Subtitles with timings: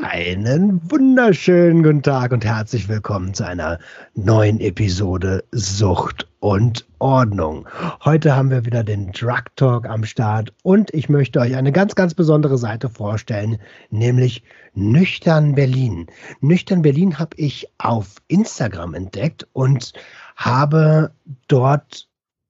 [0.00, 3.78] Einen wunderschönen guten Tag und herzlich willkommen zu einer
[4.14, 7.68] neuen Episode Sucht und Ordnung.
[8.02, 11.94] Heute haben wir wieder den Drug Talk am Start und ich möchte euch eine ganz,
[11.96, 13.58] ganz besondere Seite vorstellen,
[13.90, 16.06] nämlich Nüchtern Berlin.
[16.40, 19.92] Nüchtern Berlin habe ich auf Instagram entdeckt und
[20.36, 21.12] habe
[21.46, 22.08] dort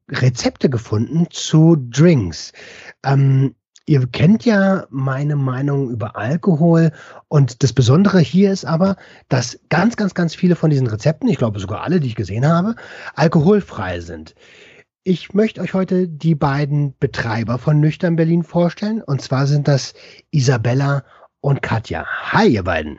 [0.09, 2.53] Rezepte gefunden zu Drinks.
[3.05, 6.91] Ähm, Ihr kennt ja meine Meinung über Alkohol
[7.29, 8.97] und das Besondere hier ist aber,
[9.29, 12.49] dass ganz, ganz, ganz viele von diesen Rezepten, ich glaube sogar alle, die ich gesehen
[12.49, 12.77] habe,
[13.15, 14.35] alkoholfrei sind.
[15.03, 19.93] Ich möchte euch heute die beiden Betreiber von Nüchtern Berlin vorstellen und zwar sind das
[20.31, 21.05] Isabella
[21.43, 22.07] und Katja.
[22.33, 22.99] Hi, ihr beiden.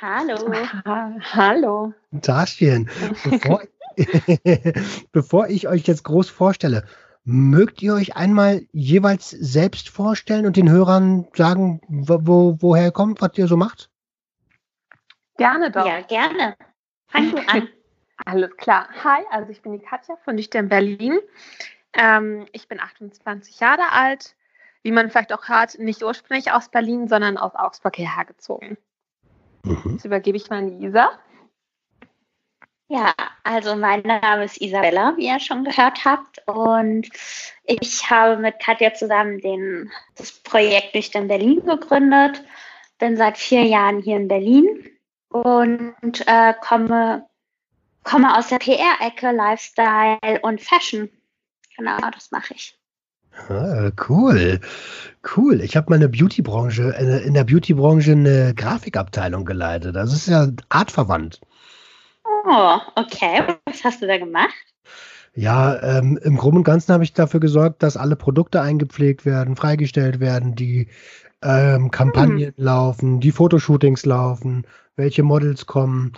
[0.00, 0.52] Hallo.
[0.84, 1.92] Ha Hallo.
[2.22, 2.88] Taschen.
[3.24, 3.62] Bevor,
[5.12, 6.84] bevor ich euch jetzt groß vorstelle,
[7.30, 13.20] Mögt ihr euch einmal jeweils selbst vorstellen und den Hörern sagen, wo, woher ihr kommt,
[13.20, 13.90] was ihr so macht?
[15.36, 15.84] Gerne doch.
[15.84, 16.56] Ja, gerne.
[17.08, 17.68] Fang du an.
[18.24, 18.88] Alles klar.
[19.04, 21.18] Hi, also ich bin die Katja von Nüchtern Berlin.
[21.92, 24.34] Ähm, ich bin 28 Jahre alt.
[24.82, 28.78] Wie man vielleicht auch hört, nicht ursprünglich aus Berlin, sondern aus Augsburg hierher gezogen.
[29.64, 29.82] Mhm.
[29.84, 31.10] Jetzt übergebe ich mal an Isa.
[32.90, 33.12] Ja,
[33.44, 36.40] also mein Name ist Isabella, wie ihr schon gehört habt.
[36.46, 37.08] Und
[37.64, 42.42] ich habe mit Katja zusammen den, das Projekt Nüchtern Berlin gegründet.
[42.98, 44.88] Bin seit vier Jahren hier in Berlin
[45.28, 47.26] und äh, komme,
[48.04, 51.10] komme aus der PR-Ecke, Lifestyle und Fashion.
[51.76, 52.74] Genau, das mache ich.
[53.48, 54.60] Ah, cool,
[55.36, 55.60] cool.
[55.60, 59.94] Ich habe meine Beauty-Branche, äh, in der Beauty-Branche eine Grafikabteilung geleitet.
[59.94, 61.40] Das ist ja artverwandt.
[62.46, 63.42] Oh, okay.
[63.64, 64.54] Was hast du da gemacht?
[65.34, 69.56] Ja, ähm, im Groben und Ganzen habe ich dafür gesorgt, dass alle Produkte eingepflegt werden,
[69.56, 70.88] freigestellt werden, die
[71.42, 72.54] ähm, Kampagnen hm.
[72.56, 74.66] laufen, die Fotoshootings laufen,
[74.96, 76.12] welche Models kommen.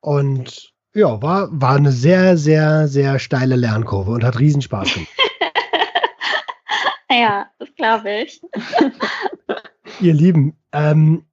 [0.00, 5.10] Und ja, war, war eine sehr, sehr, sehr steile Lernkurve und hat riesen Spaß gemacht.
[7.10, 8.40] ja, das glaube ich.
[10.00, 11.24] Ihr Lieben, ähm,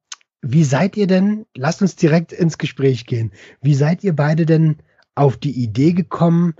[0.42, 4.78] wie seid ihr denn, lasst uns direkt ins Gespräch gehen, wie seid ihr beide denn
[5.14, 6.54] auf die Idee gekommen,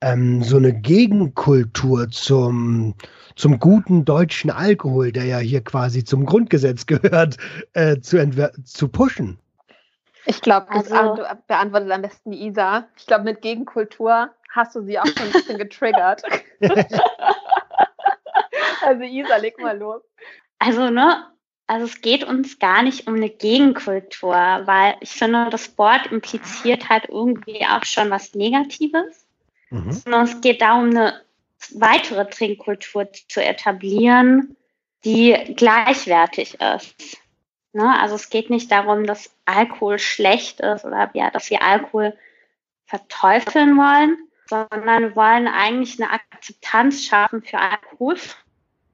[0.00, 2.94] ähm, so eine Gegenkultur zum,
[3.34, 7.36] zum guten deutschen Alkohol, der ja hier quasi zum Grundgesetz gehört,
[7.72, 9.38] äh, zu, zu pushen?
[10.26, 12.86] Ich glaube, das also, beantwortet am besten die Isa.
[12.96, 16.22] Ich glaube, mit Gegenkultur hast du sie auch schon ein bisschen getriggert.
[18.82, 20.02] also Isa, leg mal los.
[20.58, 21.24] Also, ne,
[21.68, 26.88] also es geht uns gar nicht um eine Gegenkultur, weil ich finde, das Wort impliziert
[26.88, 29.26] halt irgendwie auch schon was Negatives.
[29.68, 29.92] Mhm.
[29.92, 31.20] Sondern es geht darum, eine
[31.74, 34.56] weitere Trinkkultur zu etablieren,
[35.04, 37.18] die gleichwertig ist.
[37.74, 38.00] Ne?
[38.00, 42.16] Also es geht nicht darum, dass Alkohol schlecht ist oder ja, dass wir Alkohol
[42.86, 44.16] verteufeln wollen,
[44.48, 48.47] sondern wir wollen eigentlich eine Akzeptanz schaffen für alkoholfrei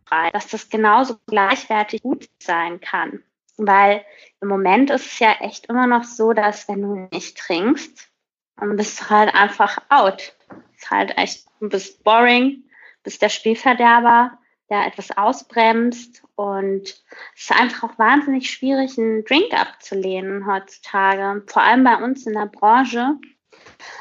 [0.06, 3.22] frei, dass das genauso gleichwertig gut sein kann.
[3.56, 4.04] Weil
[4.40, 8.08] im Moment ist es ja echt immer noch so, dass wenn du nicht trinkst,
[8.56, 10.34] dann bist du halt einfach out.
[10.76, 12.64] Ist halt echt, du bist boring,
[13.02, 14.38] bist der Spielverderber,
[14.70, 21.42] der etwas ausbremst und es ist einfach auch wahnsinnig schwierig, einen Drink abzulehnen heutzutage.
[21.46, 23.18] Vor allem bei uns in der Branche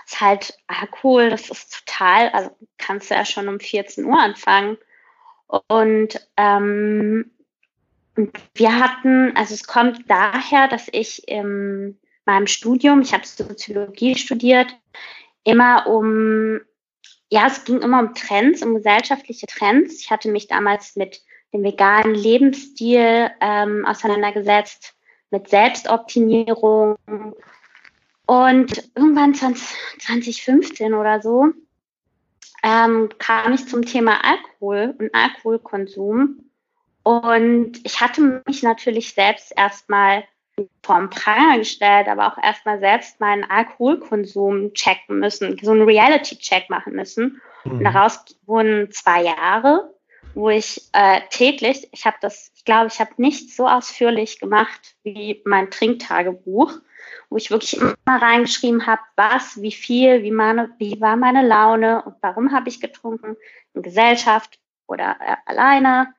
[0.05, 4.77] ist halt Alkohol, das ist total, also kannst du ja schon um 14 Uhr anfangen
[5.67, 7.31] und ähm,
[8.55, 14.75] wir hatten, also es kommt daher, dass ich in meinem Studium, ich habe Soziologie studiert,
[15.43, 16.59] immer um,
[17.29, 19.99] ja, es ging immer um Trends, um gesellschaftliche Trends.
[20.01, 21.21] Ich hatte mich damals mit
[21.53, 24.95] dem veganen Lebensstil ähm, auseinandergesetzt,
[25.29, 26.95] mit Selbstoptimierung.
[28.25, 29.67] Und irgendwann 20,
[29.99, 31.53] 2015 oder so
[32.63, 36.49] ähm, kam ich zum Thema Alkohol und Alkoholkonsum.
[37.03, 40.23] Und ich hatte mich natürlich selbst erstmal
[40.81, 46.69] vor den Pranger gestellt, aber auch erstmal selbst meinen Alkoholkonsum checken müssen, so einen Reality-Check
[46.69, 47.41] machen müssen.
[47.65, 47.71] Mhm.
[47.71, 49.93] Und daraus wurden zwei Jahre,
[50.33, 54.95] wo ich äh, täglich, ich habe das, ich glaube, ich habe nicht so ausführlich gemacht
[55.03, 56.73] wie mein Trinktagebuch.
[57.29, 62.03] Wo ich wirklich immer reingeschrieben habe, was, wie viel, wie, meine, wie war meine Laune
[62.03, 63.35] und warum habe ich getrunken,
[63.73, 66.13] in Gesellschaft oder äh, alleine.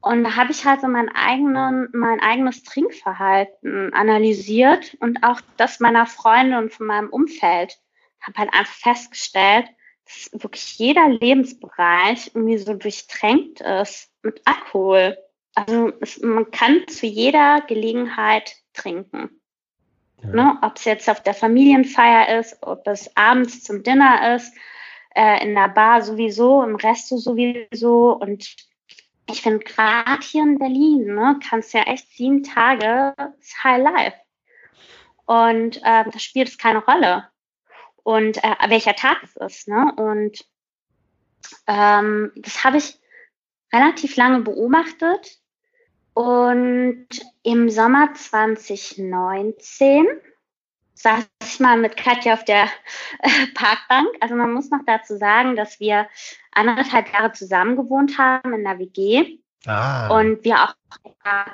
[0.00, 5.78] Und da habe ich halt so mein, eigenen, mein eigenes Trinkverhalten analysiert und auch das
[5.78, 7.78] meiner Freunde und von meinem Umfeld.
[8.20, 9.66] Habe halt einfach festgestellt,
[10.04, 15.16] dass wirklich jeder Lebensbereich irgendwie so durchtränkt ist mit Alkohol.
[15.54, 19.41] Also es, man kann zu jeder Gelegenheit trinken.
[20.24, 20.58] Ne?
[20.62, 24.54] Ob es jetzt auf der Familienfeier ist, ob es abends zum Dinner ist,
[25.14, 28.12] äh, in der Bar sowieso, im Resto sowieso.
[28.12, 28.56] Und
[29.28, 33.14] ich finde, gerade hier in Berlin ne, kannst ja echt sieben Tage
[33.62, 34.16] High Life.
[35.26, 37.28] Und äh, da spielt es keine Rolle.
[38.02, 39.68] Und äh, welcher Tag es ist.
[39.68, 39.92] Ne?
[39.96, 40.44] Und
[41.66, 42.98] ähm, das habe ich
[43.72, 45.41] relativ lange beobachtet
[46.14, 47.06] und
[47.42, 50.06] im Sommer 2019
[50.94, 52.64] saß ich mal mit Katja auf der
[53.20, 54.08] äh, Parkbank.
[54.20, 56.06] Also man muss noch dazu sagen, dass wir
[56.52, 59.38] anderthalb Jahre zusammen gewohnt haben in der WG.
[59.66, 60.08] Ah.
[60.08, 60.74] Und wir auch,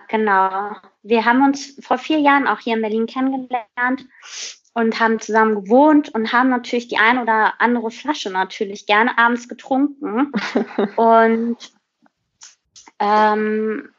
[0.08, 4.06] genau, wir haben uns vor vier Jahren auch hier in Berlin kennengelernt
[4.74, 9.48] und haben zusammen gewohnt und haben natürlich die ein oder andere Flasche natürlich gerne abends
[9.48, 10.32] getrunken.
[10.96, 11.56] und
[12.98, 13.90] ähm,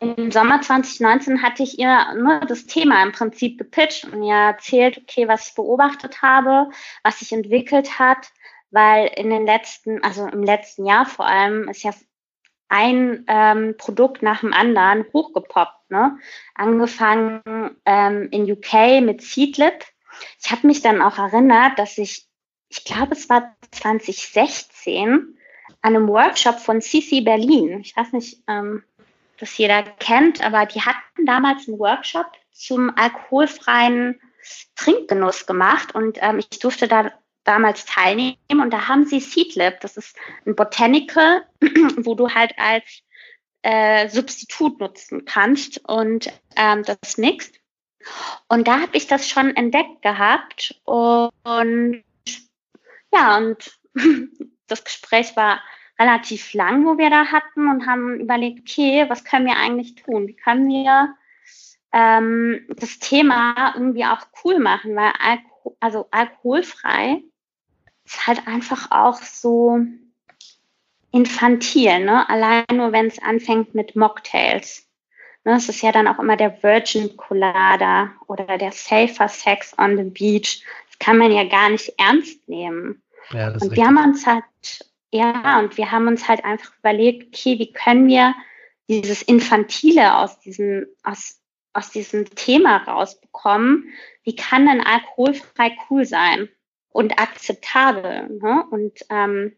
[0.00, 4.98] im Sommer 2019 hatte ich ihr nur das Thema im Prinzip gepitcht und ihr erzählt,
[4.98, 6.70] okay, was ich beobachtet habe,
[7.02, 8.30] was sich entwickelt hat,
[8.70, 11.92] weil in den letzten, also im letzten Jahr vor allem, ist ja
[12.68, 15.90] ein ähm, Produkt nach dem anderen hochgepoppt.
[15.90, 16.18] Ne?
[16.54, 17.42] Angefangen
[17.86, 19.84] ähm, in UK mit Seedlip.
[20.42, 22.26] Ich habe mich dann auch erinnert, dass ich,
[22.68, 25.38] ich glaube, es war 2016,
[25.80, 27.80] an einem Workshop von CC Berlin.
[27.80, 28.82] Ich weiß nicht, ähm,
[29.38, 34.20] das jeder kennt, aber die hatten damals einen Workshop zum alkoholfreien
[34.76, 37.12] Trinkgenuss gemacht und ähm, ich durfte da
[37.44, 41.46] damals teilnehmen und da haben sie Seedlip, das ist ein Botanical,
[41.96, 43.02] wo du halt als
[43.62, 47.58] äh, Substitut nutzen kannst und ähm, das mixt.
[48.48, 52.04] Und da habe ich das schon entdeckt gehabt und
[53.12, 53.78] ja, und
[54.66, 55.60] das Gespräch war
[55.98, 60.28] relativ lang, wo wir da hatten und haben überlegt, okay, was können wir eigentlich tun?
[60.28, 61.14] Wie können wir
[61.92, 64.94] ähm, das Thema irgendwie auch cool machen?
[64.94, 67.22] Weil Alko also alkoholfrei
[68.04, 69.80] ist halt einfach auch so
[71.10, 72.28] infantil, ne?
[72.28, 74.86] Allein nur, wenn es anfängt mit Mocktails.
[75.44, 79.96] Ne, es ist ja dann auch immer der Virgin Colada oder der Safer Sex on
[79.96, 80.62] the Beach.
[80.88, 83.02] Das kann man ja gar nicht ernst nehmen.
[83.30, 84.44] Ja, und wir haben uns halt
[85.12, 88.34] ja, und wir haben uns halt einfach überlegt, okay, wie können wir
[88.88, 91.40] dieses Infantile aus diesem, aus,
[91.72, 93.84] aus diesem Thema rausbekommen?
[94.24, 96.48] Wie kann denn alkoholfrei cool sein
[96.90, 98.38] und akzeptabel?
[98.40, 98.64] Ne?
[98.70, 99.52] Und ähm,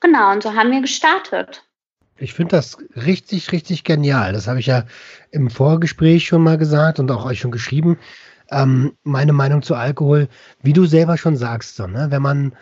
[0.00, 1.64] genau, und so haben wir gestartet.
[2.16, 4.32] Ich finde das richtig, richtig genial.
[4.32, 4.84] Das habe ich ja
[5.32, 7.98] im Vorgespräch schon mal gesagt und auch euch schon geschrieben.
[8.50, 10.28] Ähm, meine Meinung zu Alkohol,
[10.62, 12.06] wie du selber schon sagst, so, ne?
[12.10, 12.54] wenn man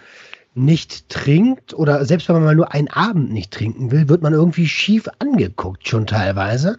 [0.54, 4.34] nicht trinkt oder selbst wenn man mal nur einen Abend nicht trinken will, wird man
[4.34, 6.76] irgendwie schief angeguckt, schon teilweise.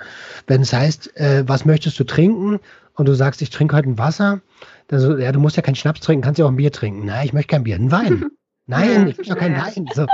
[0.47, 2.59] Wenn es heißt, äh, was möchtest du trinken
[2.93, 4.41] und du sagst, ich trinke heute ein Wasser,
[4.87, 7.05] dann so, ja, du musst ja keinen Schnaps trinken, kannst ja auch ein Bier trinken.
[7.05, 8.25] Nein, ich möchte kein Bier, ein Wein.
[8.65, 9.89] Nein, ich möchte doch kein Wein.
[9.93, 10.05] So,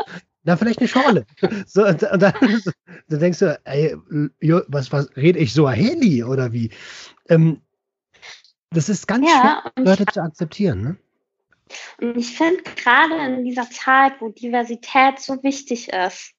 [0.43, 1.25] na, vielleicht eine Schorle.
[1.67, 2.33] So, und, und dann,
[3.09, 3.95] dann, denkst du, ey,
[4.67, 6.71] was, was rede ich so Heli oder wie?
[7.27, 7.61] Ähm,
[8.71, 10.97] das ist ganz ja, schwer, Leute zu akzeptieren, ne?
[11.99, 16.33] Und ich finde gerade in dieser Zeit, wo Diversität so wichtig ist,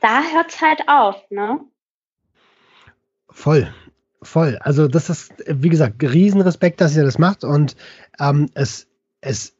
[0.00, 1.60] da hört es halt auf, ne?
[3.30, 3.72] Voll,
[4.22, 4.58] voll.
[4.60, 7.76] Also das ist, wie gesagt, Riesenrespekt, dass ihr das macht und
[8.20, 8.86] ähm, es,
[9.20, 9.56] es,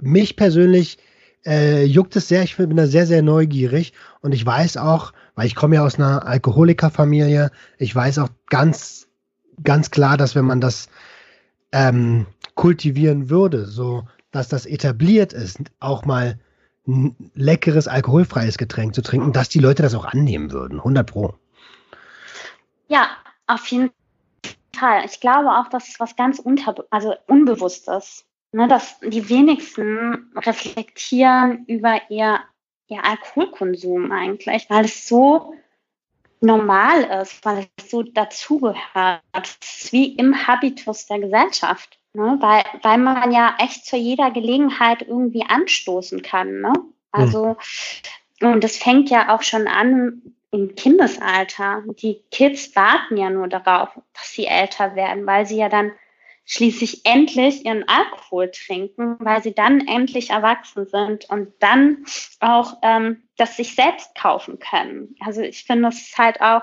[0.00, 0.98] mich persönlich
[1.44, 2.42] äh, juckt es sehr.
[2.42, 5.96] Ich bin da sehr, sehr neugierig und ich weiß auch, weil ich komme ja aus
[5.96, 9.08] einer Alkoholikerfamilie, ich weiß auch ganz,
[9.62, 10.88] ganz klar, dass wenn man das
[11.72, 16.38] ähm, kultivieren würde, so dass das etabliert ist, auch mal
[16.86, 21.34] ein leckeres alkoholfreies Getränk zu trinken, dass die Leute das auch annehmen würden, 100 pro.
[22.88, 23.08] Ja,
[23.46, 23.90] auf jeden
[24.76, 25.04] Fall.
[25.04, 31.64] Ich glaube auch, dass es was ganz unter, also unbewusstes, ne, dass die wenigsten reflektieren
[31.66, 32.40] über ihr,
[32.88, 35.54] ihr Alkoholkonsum eigentlich, weil es so
[36.40, 39.22] normal ist, weil es so dazugehört.
[39.32, 42.38] Es ist wie im Habitus der Gesellschaft, ne?
[42.40, 46.60] weil, weil man ja echt zu jeder Gelegenheit irgendwie anstoßen kann.
[46.60, 46.72] Ne?
[47.12, 47.56] Also,
[48.40, 48.52] mhm.
[48.52, 51.82] und das fängt ja auch schon an im Kindesalter.
[52.02, 55.92] Die Kids warten ja nur darauf, dass sie älter werden, weil sie ja dann
[56.46, 62.04] schließlich endlich ihren Alkohol trinken, weil sie dann endlich erwachsen sind und dann
[62.40, 65.16] auch ähm, das sich selbst kaufen können.
[65.20, 66.62] Also ich finde es halt auch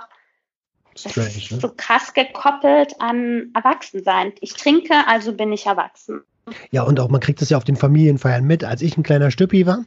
[0.95, 1.59] Strange, ne?
[1.59, 4.33] so krass gekoppelt an Erwachsensein.
[4.41, 6.21] Ich trinke, also bin ich erwachsen.
[6.71, 8.63] Ja, und auch man kriegt das ja auf den Familienfeiern mit.
[8.63, 9.85] Als ich ein kleiner Stüppi war,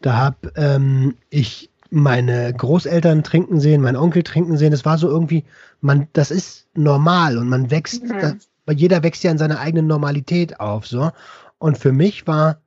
[0.00, 4.70] da habe ähm, ich meine Großeltern trinken sehen, mein Onkel trinken sehen.
[4.70, 5.44] Das war so irgendwie,
[5.80, 8.20] man, das ist normal und man wächst, mhm.
[8.20, 8.34] das,
[8.74, 11.10] jeder wächst ja in seiner eigenen Normalität auf, so.
[11.58, 12.60] Und für mich war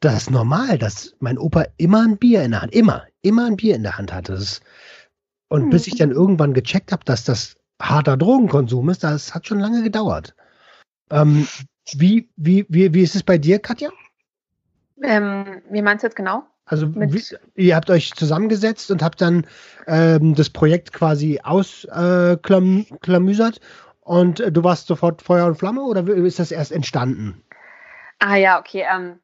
[0.00, 3.74] das normal, dass mein Opa immer ein Bier in der Hand, immer, immer ein Bier
[3.74, 4.32] in der Hand hatte.
[4.32, 4.60] Das,
[5.48, 5.70] und mhm.
[5.70, 9.82] bis ich dann irgendwann gecheckt habe, dass das harter Drogenkonsum ist, das hat schon lange
[9.82, 10.34] gedauert.
[11.10, 11.46] Ähm,
[11.94, 13.90] wie, wie, wie, wie ist es bei dir, Katja?
[15.02, 16.44] Ähm, wie meinst du jetzt genau?
[16.64, 17.22] Also wie,
[17.54, 19.46] ihr habt euch zusammengesetzt und habt dann
[19.86, 23.60] ähm, das Projekt quasi ausklamüsert äh,
[24.00, 27.40] und äh, du warst sofort Feuer und Flamme oder ist das erst entstanden?
[28.18, 28.84] Ah ja, okay.
[28.92, 29.20] Ähm,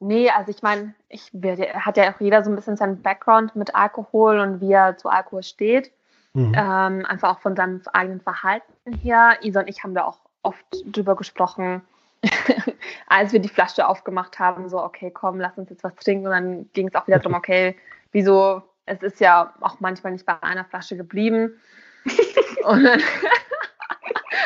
[0.00, 3.74] nee, also ich meine, ich hat ja auch jeder so ein bisschen seinen Background mit
[3.74, 5.92] Alkohol und wie er zu Alkohol steht.
[6.32, 6.54] Mhm.
[6.56, 9.38] Ähm, einfach auch von seinem eigenen Verhalten her.
[9.42, 11.82] Isa und ich haben da auch oft drüber gesprochen,
[13.08, 16.26] als wir die Flasche aufgemacht haben, so, okay, komm, lass uns jetzt was trinken.
[16.26, 17.76] Und dann ging es auch wieder darum, okay,
[18.12, 21.60] wieso, es ist ja auch manchmal nicht bei einer Flasche geblieben.
[22.64, 23.02] Und dann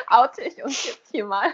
[0.09, 1.53] oute ich uns jetzt hier mal.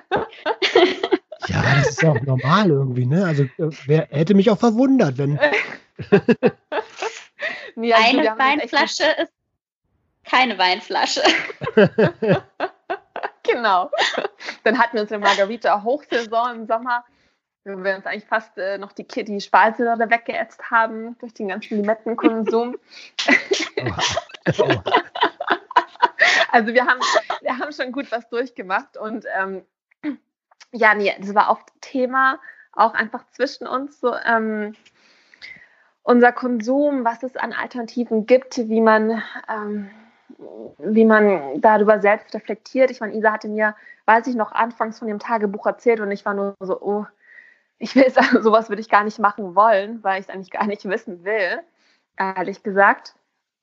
[1.50, 3.25] Ja, das ist ja auch normal irgendwie, ne?
[3.25, 5.35] Also, äh, wer hätte mich auch verwundert, wenn.
[7.76, 9.33] nee, also Eine Weinflasche ist
[10.25, 11.23] keine Weinflasche.
[13.42, 13.90] genau.
[14.64, 17.04] Dann hatten wir uns eine Margarita Hochsaison im Sommer,
[17.64, 21.78] wo wir uns eigentlich fast äh, noch die, die Speiseröhre weggeätzt haben durch den ganzen
[21.78, 22.76] Limettenkonsum.
[26.52, 27.00] also wir haben,
[27.40, 29.64] wir haben schon gut was durchgemacht und ähm,
[30.73, 32.39] ja, nee, das war oft Thema,
[32.73, 34.15] auch einfach zwischen uns so.
[34.15, 34.75] Ähm,
[36.03, 39.91] unser Konsum, was es an Alternativen gibt, wie man ähm,
[40.79, 42.91] wie man darüber selbst reflektiert.
[42.91, 43.75] Ich meine, Isa hatte mir,
[44.07, 47.07] weiß ich noch, anfangs von dem Tagebuch erzählt und ich war nur so, oh,
[47.79, 50.67] ich will sagen, sowas würde ich gar nicht machen wollen, weil ich es eigentlich gar
[50.67, 51.61] nicht wissen will,
[52.17, 53.15] ehrlich gesagt.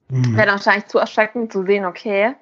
[0.10, 0.38] Mhm.
[0.38, 2.36] Wäre wahrscheinlich zu erschreckend zu sehen, okay,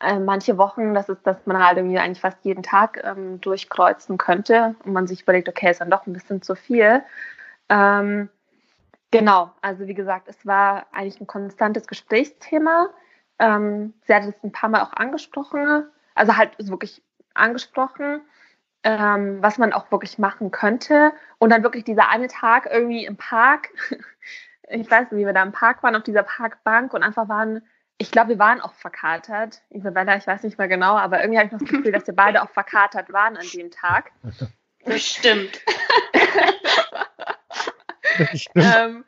[0.00, 4.74] manche Wochen, das ist, dass man halt irgendwie eigentlich fast jeden Tag ähm, durchkreuzen könnte
[4.84, 7.02] und man sich überlegt, okay, ist dann doch ein bisschen zu viel.
[7.68, 8.30] Ähm,
[9.10, 12.88] genau, also wie gesagt, es war eigentlich ein konstantes Gesprächsthema.
[13.38, 17.02] Ähm, sie hat es ein paar Mal auch angesprochen, also halt wirklich
[17.34, 18.22] angesprochen,
[18.82, 21.12] ähm, was man auch wirklich machen könnte.
[21.38, 23.68] Und dann wirklich dieser eine Tag irgendwie im Park,
[24.68, 27.62] ich weiß nicht, wie wir da im Park waren, auf dieser Parkbank und einfach waren,
[28.00, 29.60] ich glaube, wir waren auch verkatert.
[29.68, 32.16] Isabella, ich weiß nicht mehr genau, aber irgendwie habe ich noch das Gefühl, dass wir
[32.16, 34.10] beide auch verkatert waren an dem Tag.
[34.86, 35.60] Bestimmt.
[38.54, 39.04] ähm,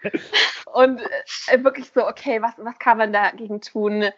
[0.74, 1.00] und
[1.48, 4.10] äh, wirklich so, okay, was, was kann man dagegen tun?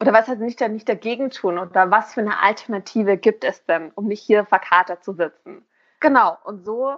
[0.00, 1.58] Oder was heißt nicht, nicht dagegen tun?
[1.58, 5.62] Oder was für eine Alternative gibt es denn, um nicht hier verkatert zu sitzen?
[6.00, 6.96] Genau, und so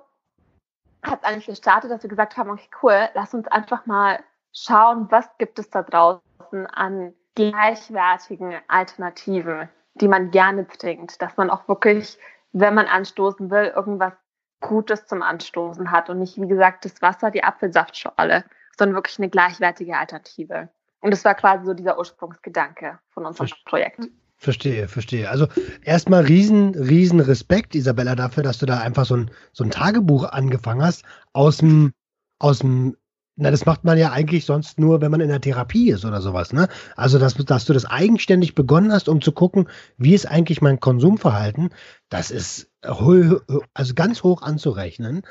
[1.03, 4.21] hat es eigentlich gestartet, dass wir gesagt haben, okay, cool, lass uns einfach mal
[4.53, 11.50] schauen, was gibt es da draußen an gleichwertigen Alternativen, die man gerne trinkt, dass man
[11.50, 12.19] auch wirklich,
[12.53, 14.12] wenn man anstoßen will, irgendwas
[14.61, 18.45] Gutes zum Anstoßen hat und nicht, wie gesagt, das Wasser, die Apfelsaftschorle,
[18.76, 20.71] sondern wirklich eine gleichwertige Alternative.
[21.00, 24.09] Und das war quasi so dieser Ursprungsgedanke von unserem Verste Projekt.
[24.37, 25.31] Verstehe, verstehe.
[25.31, 25.47] Also
[25.83, 30.25] erstmal riesen, riesen Respekt, Isabella, dafür, dass du da einfach so ein, so ein Tagebuch
[30.25, 31.93] angefangen hast aus dem,
[32.38, 32.97] aus dem
[33.37, 36.21] na, das macht man ja eigentlich sonst nur, wenn man in der Therapie ist oder
[36.21, 36.69] sowas, ne?
[36.97, 40.79] Also, dass, dass du das eigenständig begonnen hast, um zu gucken, wie ist eigentlich mein
[40.79, 41.71] Konsumverhalten,
[42.09, 45.23] das ist also ganz hoch anzurechnen.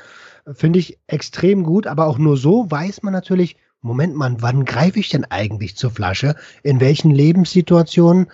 [0.52, 5.00] Finde ich extrem gut, aber auch nur so weiß man natürlich, Moment mal, wann greife
[5.00, 6.36] ich denn eigentlich zur Flasche?
[6.64, 8.32] In welchen Lebenssituationen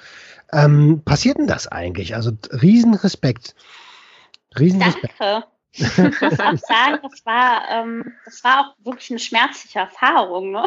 [0.51, 2.15] ähm, passiert denn das eigentlich?
[2.15, 3.55] Also Riesenrespekt.
[4.57, 5.15] Riesenrespekt.
[5.19, 5.47] Danke.
[5.71, 10.65] Ich muss auch sagen, das war, ähm, das war auch wirklich eine schmerzliche Erfahrung, ne?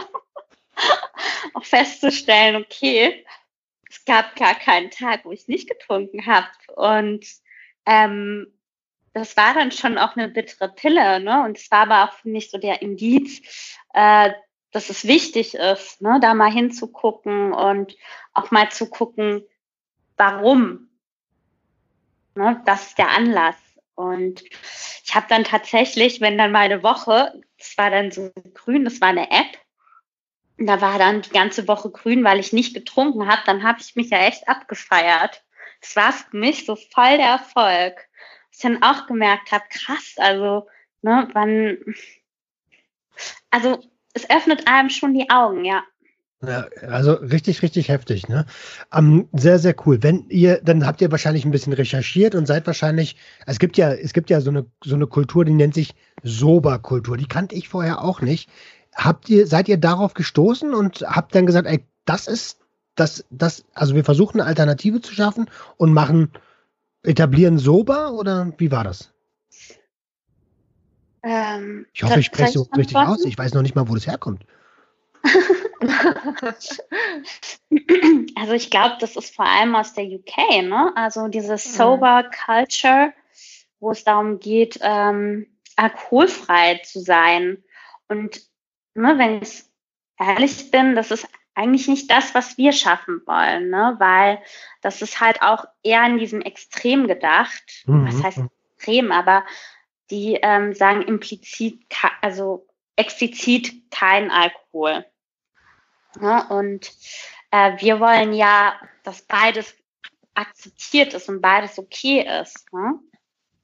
[1.55, 3.25] auch festzustellen, okay,
[3.91, 6.49] es gab gar keinen Tag, wo ich nicht getrunken habe.
[6.77, 7.27] Und
[7.85, 8.47] ähm,
[9.13, 11.45] das war dann schon auch eine bittere Pille, ne?
[11.45, 13.43] Und es war aber auch für mich so der Indiz,
[13.93, 14.33] äh,
[14.71, 17.95] dass es wichtig ist, ne, da mal hinzugucken und
[18.33, 19.45] auch mal zu gucken,
[20.17, 20.89] warum.
[22.35, 23.57] Ne, das ist der Anlass.
[23.95, 24.43] Und
[25.05, 29.01] ich habe dann tatsächlich, wenn dann mal eine Woche, das war dann so grün, das
[29.01, 29.59] war eine App,
[30.59, 33.97] da war dann die ganze Woche grün, weil ich nicht getrunken habe, dann habe ich
[33.97, 35.43] mich ja echt abgefeiert.
[35.81, 38.09] Das war für mich so voll der Erfolg.
[38.53, 40.69] ich dann auch gemerkt habe, krass, also,
[41.03, 41.79] ne, wann,
[43.51, 43.83] also
[44.15, 45.85] es öffnet einem schon die Augen, ja.
[46.45, 48.47] Ja, also richtig, richtig heftig, ne?
[48.93, 50.03] Um, sehr, sehr cool.
[50.03, 53.93] Wenn ihr, dann habt ihr wahrscheinlich ein bisschen recherchiert und seid wahrscheinlich, es gibt ja,
[53.93, 55.95] es gibt ja so eine, so eine Kultur, die nennt sich
[56.25, 57.17] Soberkultur.
[57.17, 58.51] Die kannte ich vorher auch nicht.
[58.93, 62.59] Habt ihr, seid ihr darauf gestoßen und habt dann gesagt, ey, das ist,
[62.97, 66.33] das, das, also wir versuchen eine Alternative zu schaffen und machen,
[67.05, 69.13] etablieren Sober oder wie war das?
[71.23, 73.25] Ähm, ich hoffe, ich spreche so richtig aus.
[73.25, 74.45] Ich weiß noch nicht mal, wo das herkommt.
[78.37, 80.93] also ich glaube, das ist vor allem aus der UK, ne?
[80.95, 83.13] Also diese Sober Culture,
[83.81, 85.47] wo es darum geht, ähm,
[85.77, 87.65] alkoholfrei zu sein.
[88.09, 88.43] Und
[88.95, 89.65] ne, wenn ich
[90.19, 93.97] ehrlich bin, das ist eigentlich nicht das, was wir schaffen wollen, ne?
[93.99, 94.39] weil
[94.81, 97.85] das ist halt auch eher in diesem Extrem gedacht.
[97.87, 98.07] Mhm.
[98.07, 98.41] Was heißt
[98.77, 99.45] extrem, aber
[100.11, 101.83] die ähm, sagen implizit,
[102.21, 105.05] also explizit kein Alkohol.
[106.21, 106.93] Ja, und
[107.51, 109.75] äh, wir wollen ja, dass beides
[110.35, 112.73] akzeptiert ist und beides okay ist.
[112.73, 112.95] Ne?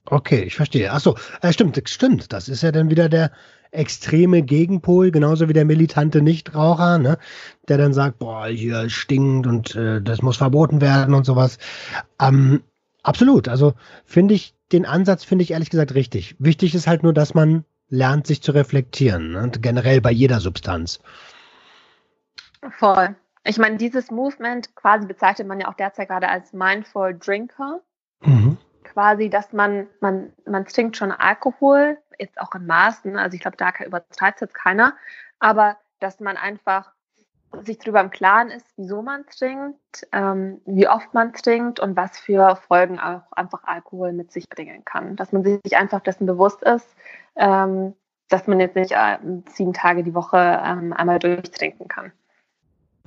[0.06, 0.92] Okay, ich verstehe.
[0.92, 2.32] Achso, äh, stimmt, stimmt.
[2.32, 3.30] Das ist ja dann wieder der
[3.70, 7.18] extreme Gegenpol, genauso wie der militante Nichtraucher, ne?
[7.68, 11.58] der dann sagt, boah, hier stinkt und äh, das muss verboten werden und sowas.
[12.18, 12.62] Ähm,
[13.02, 13.48] absolut.
[13.48, 13.74] Also
[14.04, 16.36] finde ich, den Ansatz finde ich ehrlich gesagt richtig.
[16.38, 19.32] Wichtig ist halt nur, dass man lernt, sich zu reflektieren.
[19.32, 19.50] Ne?
[19.60, 21.00] Generell bei jeder Substanz.
[22.70, 23.14] Voll.
[23.44, 27.80] Ich meine, dieses Movement quasi bezeichnet man ja auch derzeit gerade als Mindful Drinker.
[28.20, 28.58] Mhm.
[28.84, 33.56] Quasi, dass man, man, man trinkt schon Alkohol, jetzt auch in Maßen, also ich glaube,
[33.56, 34.94] da übertreibt es jetzt keiner,
[35.38, 36.92] aber dass man einfach
[37.62, 42.18] sich darüber im Klaren ist, wieso man trinkt, ähm, wie oft man trinkt und was
[42.18, 45.16] für Folgen auch einfach Alkohol mit sich bringen kann.
[45.16, 46.94] Dass man sich einfach dessen bewusst ist,
[47.36, 47.94] ähm,
[48.28, 52.12] dass man jetzt nicht äh, sieben Tage die Woche ähm, einmal durchtrinken kann.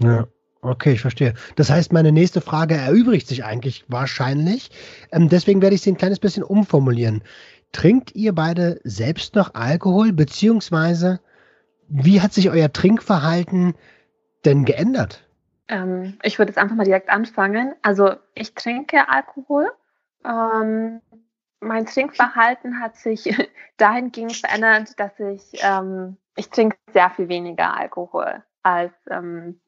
[0.04, 0.28] Ja.
[0.64, 1.34] Okay, ich verstehe.
[1.56, 4.70] Das heißt, meine nächste Frage erübrigt sich eigentlich wahrscheinlich.
[5.12, 7.24] Ähm, deswegen werde ich sie ein kleines bisschen umformulieren.
[7.72, 11.20] Trinkt ihr beide selbst noch Alkohol, beziehungsweise
[11.88, 13.74] wie hat sich euer Trinkverhalten
[14.46, 15.28] denn geändert?
[15.68, 17.74] Ähm, ich würde jetzt einfach mal direkt anfangen.
[17.82, 19.72] Also ich trinke Alkohol.
[20.24, 21.02] Ähm,
[21.60, 23.36] mein Trinkverhalten hat sich
[23.78, 29.60] dahingehend verändert, dass ich, ähm, ich trinke sehr viel weniger Alkohol als ähm,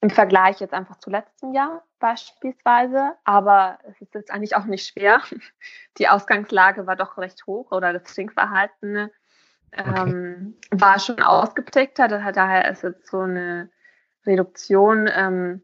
[0.00, 3.12] im Vergleich jetzt einfach zu letztem Jahr beispielsweise.
[3.24, 5.20] Aber es ist jetzt eigentlich auch nicht schwer.
[5.98, 9.10] Die Ausgangslage war doch recht hoch oder das Trinkverhalten
[9.72, 10.80] ähm, okay.
[10.80, 12.08] war schon ausgeprägter.
[12.08, 13.70] Daher ist jetzt so eine
[14.26, 15.62] Reduktion, ähm,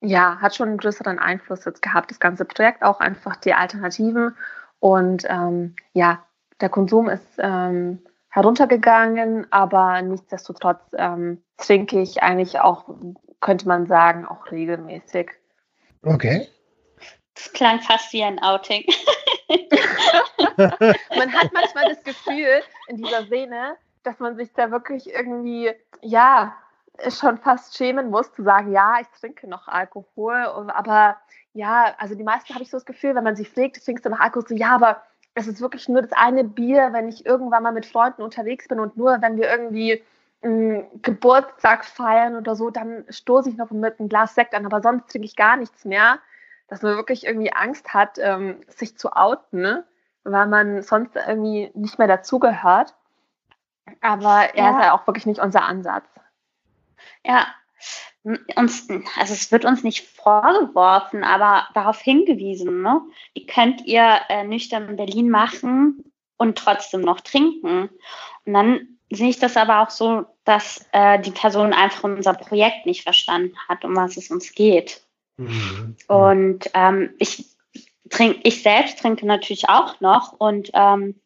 [0.00, 4.36] ja, hat schon einen größeren Einfluss jetzt gehabt, das ganze Projekt, auch einfach die Alternativen.
[4.80, 6.24] Und ähm, ja,
[6.60, 12.88] der Konsum ist ähm, heruntergegangen, aber nichtsdestotrotz ähm, trinke ich eigentlich auch,
[13.40, 15.30] könnte man sagen, auch regelmäßig.
[16.02, 16.48] Okay.
[17.34, 18.84] Das klang fast wie ein Outing.
[20.56, 26.54] man hat manchmal das Gefühl in dieser Szene, dass man sich da wirklich irgendwie, ja,
[27.08, 30.36] schon fast schämen muss, zu sagen, ja, ich trinke noch Alkohol,
[30.68, 31.18] aber
[31.52, 34.10] ja, also die meisten habe ich so das Gefühl, wenn man sie fragt, trinkst du
[34.10, 35.02] noch Alkohol, so, ja, aber
[35.34, 38.80] es ist wirklich nur das eine Bier, wenn ich irgendwann mal mit Freunden unterwegs bin
[38.80, 40.02] und nur wenn wir irgendwie
[40.42, 44.82] einen Geburtstag feiern oder so, dann stoße ich noch mit einem Glas Sekt an, aber
[44.82, 46.18] sonst trinke ich gar nichts mehr.
[46.68, 49.84] Dass man wirklich irgendwie Angst hat, ähm, sich zu outen, ne?
[50.24, 52.94] weil man sonst irgendwie nicht mehr dazugehört.
[54.00, 54.70] Aber er ja.
[54.70, 56.06] ist ja auch wirklich nicht unser Ansatz.
[57.24, 57.46] Ja,
[58.56, 63.00] uns, also es wird uns nicht vorgeworfen, aber darauf hingewiesen, ne?
[63.34, 66.04] Wie könnt ihr äh, nüchtern in Berlin machen
[66.36, 67.90] und trotzdem noch trinken?
[68.44, 72.86] Und dann sehe ich das aber auch so, dass äh, die Person einfach unser Projekt
[72.86, 75.02] nicht verstanden hat, um was es uns geht.
[75.36, 75.96] Mhm.
[76.08, 77.46] Und ähm, ich
[78.10, 81.20] trinke, ich selbst trinke natürlich auch noch und ähm,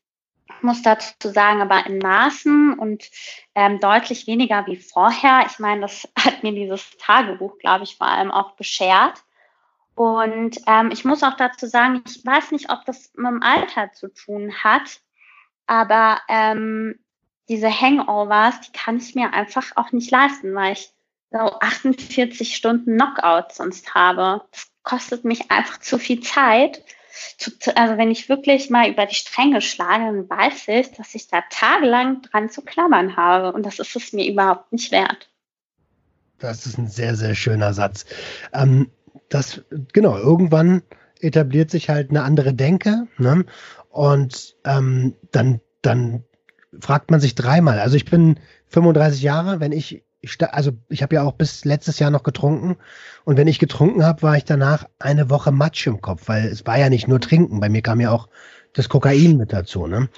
[0.63, 3.11] muss dazu sagen, aber in Maßen und
[3.55, 5.45] ähm, deutlich weniger wie vorher.
[5.47, 9.23] Ich meine, das hat mir dieses Tagebuch, glaube ich, vor allem auch beschert.
[9.95, 13.93] Und ähm, ich muss auch dazu sagen, ich weiß nicht, ob das mit dem Alter
[13.93, 15.01] zu tun hat,
[15.67, 16.99] aber ähm,
[17.49, 20.91] diese Hangovers, die kann ich mir einfach auch nicht leisten, weil ich
[21.31, 24.47] so 48 Stunden Knockout sonst habe.
[24.53, 26.85] Das kostet mich einfach zu viel Zeit
[27.75, 31.43] also wenn ich wirklich mal über die Stränge schlage, dann weiß ich, dass ich da
[31.51, 33.53] tagelang dran zu klammern habe.
[33.53, 35.29] Und das ist es mir überhaupt nicht wert.
[36.39, 38.05] Das ist ein sehr, sehr schöner Satz.
[38.53, 38.91] Ähm,
[39.29, 40.83] das, genau, irgendwann
[41.21, 43.07] etabliert sich halt eine andere Denke.
[43.19, 43.45] Ne?
[43.91, 46.25] Und ähm, dann, dann
[46.81, 47.81] fragt man sich dreimal.
[47.81, 50.03] Also ich bin 35 Jahre, wenn ich,
[50.41, 52.77] also ich habe ja auch bis letztes Jahr noch getrunken
[53.25, 56.67] und wenn ich getrunken habe, war ich danach eine Woche Matsch im Kopf, weil es
[56.67, 58.29] war ja nicht nur Trinken, bei mir kam ja auch
[58.73, 59.87] das Kokain mit dazu.
[59.87, 60.09] Ne?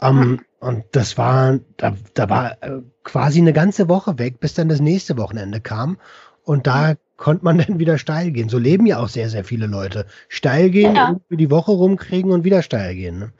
[0.00, 4.68] Ähm, und das war, da, da war äh, quasi eine ganze Woche weg, bis dann
[4.68, 5.98] das nächste Wochenende kam.
[6.42, 8.48] Und da konnte man dann wieder steil gehen.
[8.48, 10.06] So leben ja auch sehr, sehr viele Leute.
[10.28, 11.16] Steil gehen, ja.
[11.30, 13.18] die Woche rumkriegen und wieder steil gehen.
[13.18, 13.32] Ne?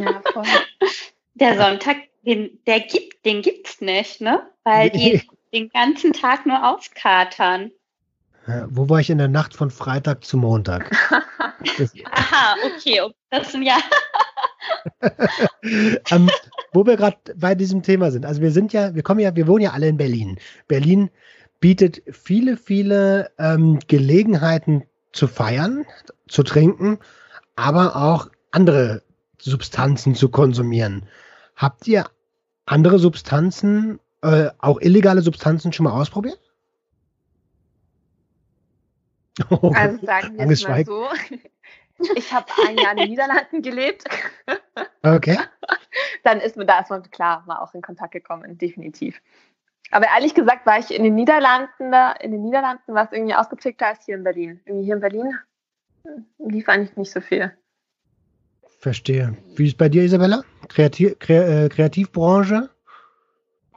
[0.00, 0.44] Ja, voll.
[1.34, 4.42] Der Sonntag, den, der gibt, den gibt's nicht, ne?
[4.64, 7.70] Weil die den ganzen Tag nur auskatern.
[8.46, 10.90] Ja, wo war ich in der Nacht von Freitag zu Montag?
[12.12, 13.78] Aha, okay, das sind ja.
[16.10, 16.30] ähm,
[16.72, 18.26] wo wir gerade bei diesem Thema sind.
[18.26, 20.38] Also wir sind ja, wir kommen ja, wir wohnen ja alle in Berlin.
[20.68, 21.10] Berlin
[21.60, 25.84] bietet viele, viele ähm, Gelegenheiten zu feiern,
[26.28, 26.98] zu trinken,
[27.56, 29.02] aber auch andere
[29.40, 31.06] Substanzen zu konsumieren.
[31.56, 32.06] Habt ihr
[32.66, 36.38] andere Substanzen, äh, auch illegale Substanzen schon mal ausprobiert?
[39.50, 41.08] Oh, also sagen wir es mal so.
[42.14, 44.04] Ich habe ein Jahr in den Niederlanden gelebt.
[45.02, 45.38] Okay.
[46.24, 49.22] Dann ist mir da erstmal klar mal auch in Kontakt gekommen, definitiv.
[49.92, 53.86] Aber ehrlich gesagt war ich in den Niederlanden, in den Niederlanden war es irgendwie ausgeprägter
[53.86, 54.60] als hier in Berlin.
[54.64, 55.38] Irgendwie hier in Berlin
[56.38, 57.52] lief eigentlich nicht so viel.
[58.80, 59.36] Verstehe.
[59.54, 60.42] Wie ist bei dir, Isabella?
[60.68, 62.70] Kreativ, Kre äh, Kreativbranche?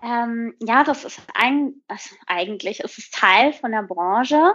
[0.01, 4.53] Ähm, ja, das ist ein, also eigentlich ist es Teil von der Branche.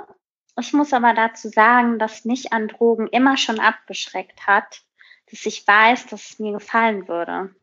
[0.59, 4.83] Ich muss aber dazu sagen, dass mich an Drogen immer schon abgeschreckt hat,
[5.31, 7.55] dass ich weiß, dass es mir gefallen würde.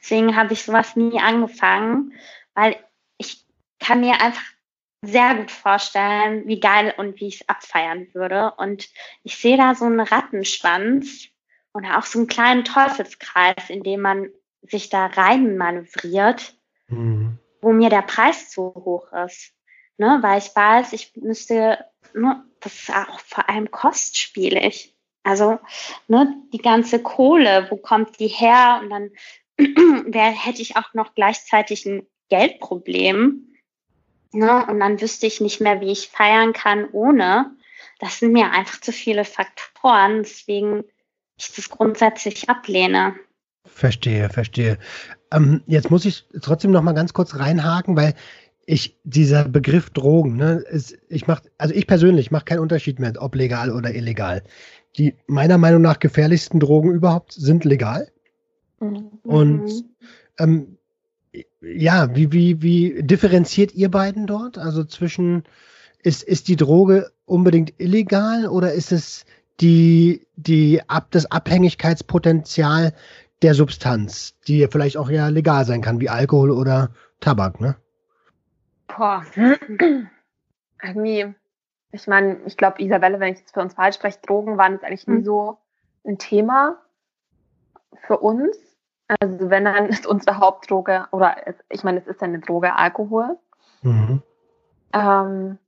[0.00, 2.12] Deswegen habe ich sowas nie angefangen,
[2.54, 2.76] weil
[3.18, 3.44] ich
[3.80, 4.44] kann mir einfach
[5.02, 8.52] sehr gut vorstellen, wie geil und wie ich es abfeiern würde.
[8.56, 8.88] Und
[9.22, 11.28] ich sehe da so einen Rattenschwanz
[11.72, 14.30] und auch so einen kleinen Teufelskreis, in dem man
[14.62, 16.54] sich da rein manövriert,
[16.88, 17.38] mhm.
[17.60, 19.52] wo mir der Preis zu hoch ist.
[19.96, 20.18] Ne?
[20.22, 24.94] Weil ich weiß, ich müsste, ne, das ist auch vor allem kostspielig.
[25.22, 25.58] Also
[26.06, 28.80] ne, die ganze Kohle, wo kommt die her?
[28.82, 29.10] Und dann
[30.12, 33.54] wär, hätte ich auch noch gleichzeitig ein Geldproblem.
[34.32, 34.66] Ne?
[34.66, 37.56] Und dann wüsste ich nicht mehr, wie ich feiern kann ohne.
[37.98, 40.22] Das sind mir einfach zu viele Faktoren.
[40.22, 40.84] Deswegen
[41.38, 43.14] ich das grundsätzlich ablehne.
[43.64, 44.78] Verstehe, verstehe.
[45.30, 48.14] Ähm, jetzt muss ich trotzdem noch mal ganz kurz reinhaken, weil
[48.66, 53.14] ich dieser Begriff Drogen, ne, ist, ich mach, also ich persönlich mache keinen Unterschied mehr,
[53.18, 54.42] ob legal oder illegal.
[54.96, 58.10] Die meiner Meinung nach gefährlichsten Drogen überhaupt sind legal.
[58.80, 59.08] Mhm.
[59.22, 59.84] Und
[60.38, 60.78] ähm,
[61.60, 64.58] ja, wie, wie, wie differenziert ihr beiden dort?
[64.58, 65.44] Also zwischen,
[66.02, 69.24] ist, ist die Droge unbedingt illegal oder ist es
[69.60, 72.94] die, die ab, das Abhängigkeitspotenzial
[73.42, 76.90] der Substanz, die vielleicht auch ja legal sein kann, wie Alkohol oder
[77.20, 77.76] Tabak, ne?
[78.88, 79.24] Boah.
[80.82, 81.34] Irgendwie,
[81.92, 84.84] ich meine, ich glaube, Isabelle, wenn ich jetzt für uns falsch spreche, Drogen waren jetzt
[84.84, 85.24] eigentlich nie hm.
[85.24, 85.58] so
[86.06, 86.78] ein Thema
[88.06, 88.56] für uns.
[89.20, 91.36] Also wenn dann ist unsere Hauptdroge, oder
[91.70, 93.38] ich meine, es ist eine Droge Alkohol.
[93.82, 94.22] Mhm.
[94.92, 95.58] Ähm,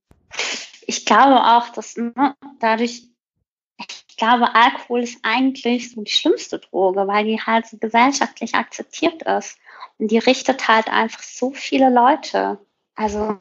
[0.87, 3.10] ich glaube auch, dass ne, dadurch
[4.21, 9.59] glaube, Alkohol ist eigentlich so die schlimmste Droge, weil die halt so gesellschaftlich akzeptiert ist.
[9.99, 12.59] Und die richtet halt einfach so viele Leute.
[12.95, 13.37] Also,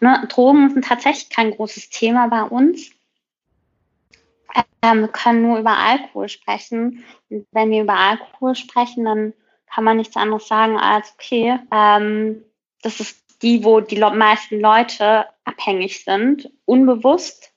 [0.00, 2.92] ne, Drogen sind tatsächlich kein großes Thema bei uns.
[4.82, 7.04] Ähm, wir können nur über Alkohol sprechen.
[7.28, 9.34] Und wenn wir über Alkohol sprechen, dann
[9.66, 12.44] kann man nichts anderes sagen als, okay, ähm,
[12.82, 17.49] das ist die, wo die meisten Leute abhängig sind, unbewusst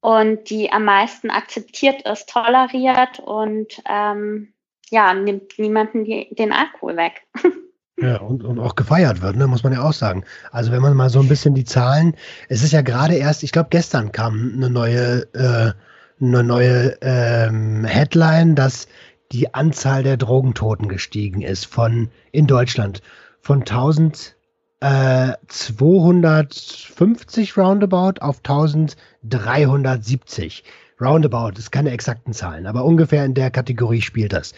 [0.00, 4.52] und die am meisten akzeptiert ist, toleriert und ähm,
[4.90, 7.22] ja, nimmt niemanden die, den Alkohol weg.
[8.00, 10.22] Ja, und, und auch gefeiert wird, ne, muss man ja auch sagen.
[10.52, 12.14] Also wenn man mal so ein bisschen die Zahlen,
[12.48, 15.72] es ist ja gerade erst, ich glaube gestern kam eine neue, äh,
[16.20, 18.86] eine neue ähm, Headline, dass
[19.32, 23.02] die Anzahl der Drogentoten gestiegen ist von in Deutschland
[23.40, 24.36] von 1000
[24.80, 30.64] äh, 250 roundabout auf 1370.
[31.00, 34.54] Roundabout ist keine exakten Zahlen, aber ungefähr in der Kategorie spielt das.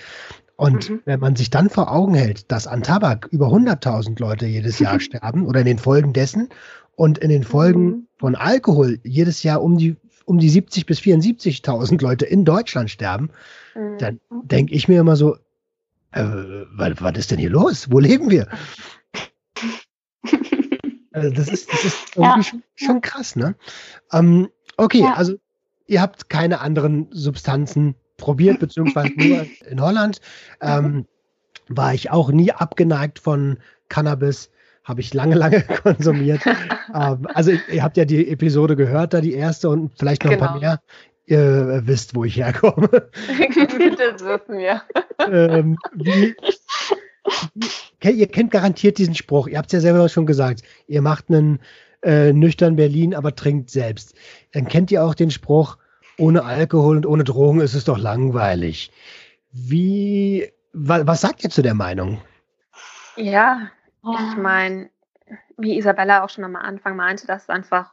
[0.56, 1.00] Und mhm.
[1.06, 5.00] wenn man sich dann vor Augen hält, dass an Tabak über 100.000 Leute jedes Jahr
[5.00, 6.50] sterben oder in den Folgen dessen
[6.96, 8.06] und in den Folgen mhm.
[8.18, 13.30] von Alkohol jedes Jahr um die um die 70 bis 74.000 Leute in Deutschland sterben,
[13.74, 13.98] mhm.
[13.98, 15.34] dann denke ich mir immer so,
[16.12, 17.90] äh, was, was ist denn hier los?
[17.90, 18.46] Wo leben wir?
[21.12, 22.42] Also das ist, das ist irgendwie ja.
[22.42, 23.54] schon, schon, krass, ne?
[24.12, 25.14] Ähm, okay, ja.
[25.14, 25.34] also
[25.86, 30.20] ihr habt keine anderen Substanzen probiert, beziehungsweise nur in Holland.
[30.60, 31.06] Ähm,
[31.68, 34.50] war ich auch nie abgeneigt von Cannabis.
[34.84, 36.42] Habe ich lange, lange konsumiert.
[36.94, 40.44] ähm, also ihr habt ja die Episode gehört, da die erste und vielleicht noch genau.
[40.44, 40.72] ein paar genau.
[40.72, 40.80] mehr.
[41.26, 42.88] Ihr wisst, wo ich herkomme.
[42.90, 44.82] das wissen wir.
[45.30, 46.34] ähm, wie,
[48.02, 49.48] ihr kennt garantiert diesen Spruch.
[49.48, 50.62] Ihr habt es ja selber schon gesagt.
[50.86, 51.60] Ihr macht einen
[52.02, 54.14] äh, nüchtern Berlin, aber trinkt selbst.
[54.52, 55.76] Dann kennt ihr auch den Spruch,
[56.18, 58.92] ohne Alkohol und ohne Drogen ist es doch langweilig.
[59.52, 62.20] Wie, wa, was sagt ihr zu der Meinung?
[63.16, 63.70] Ja,
[64.02, 64.90] ich meine,
[65.56, 67.92] wie Isabella auch schon am Anfang meinte, dass einfach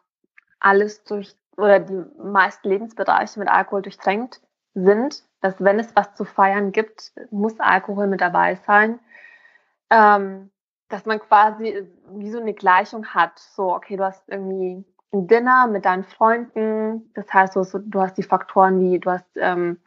[0.59, 4.41] alles durch oder die meisten Lebensbereiche mit Alkohol durchtränkt
[4.75, 8.99] sind, dass wenn es was zu feiern gibt, muss Alkohol mit dabei sein.
[9.89, 10.51] Ähm,
[10.89, 13.39] dass man quasi wie so eine Gleichung hat.
[13.39, 17.11] So, okay, du hast irgendwie ein Dinner mit deinen Freunden.
[17.13, 19.79] Das heißt, so, so, du hast die Faktoren wie, du hast ähm,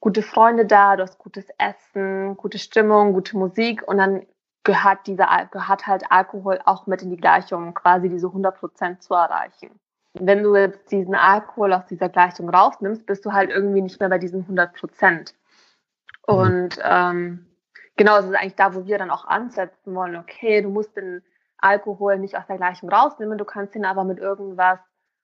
[0.00, 4.26] gute Freunde da, du hast gutes Essen, gute Stimmung, gute Musik und dann
[4.64, 9.14] gehört dieser gehört halt Alkohol auch mit in die Gleichung, quasi diese 100 Prozent zu
[9.14, 9.70] erreichen.
[10.14, 14.08] Wenn du jetzt diesen Alkohol aus dieser Gleichung rausnimmst, bist du halt irgendwie nicht mehr
[14.08, 15.34] bei diesen 100 Prozent.
[16.28, 16.34] Mhm.
[16.34, 17.46] Und ähm,
[17.96, 20.16] genau, das ist eigentlich da, wo wir dann auch ansetzen wollen.
[20.16, 21.22] Okay, du musst den
[21.58, 24.78] Alkohol nicht aus der Gleichung rausnehmen, du kannst ihn aber mit irgendwas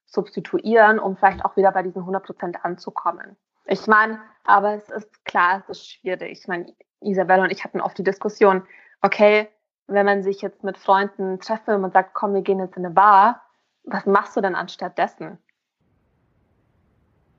[0.07, 3.37] substituieren, um vielleicht auch wieder bei diesen 100 Prozent anzukommen.
[3.67, 6.41] Ich meine, aber es ist klar, es ist schwierig.
[6.41, 8.67] Ich meine, Isabelle und ich hatten oft die Diskussion,
[9.03, 9.49] okay,
[9.87, 12.85] wenn man sich jetzt mit Freunden treffe und man sagt, komm, wir gehen jetzt in
[12.85, 13.43] eine Bar,
[13.85, 15.39] was machst du denn anstatt dessen?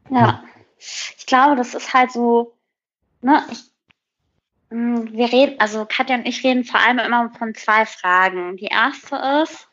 [0.10, 0.44] Ja,
[0.78, 2.58] ich glaube, das ist halt so,
[3.22, 3.72] ne, ich,
[4.70, 8.58] wir reden, also Katja und ich reden vor allem immer von zwei Fragen.
[8.58, 9.68] Die erste ist,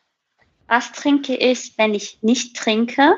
[0.67, 3.17] was trinke ich, wenn ich nicht trinke?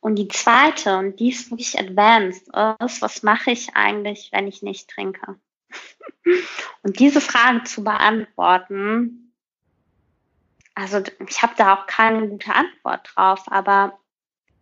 [0.00, 2.48] Und die zweite, und die ist wirklich advanced,
[2.84, 5.38] ist, was mache ich eigentlich, wenn ich nicht trinke?
[6.82, 9.32] Und diese Frage zu beantworten,
[10.74, 13.98] also ich habe da auch keine gute Antwort drauf, aber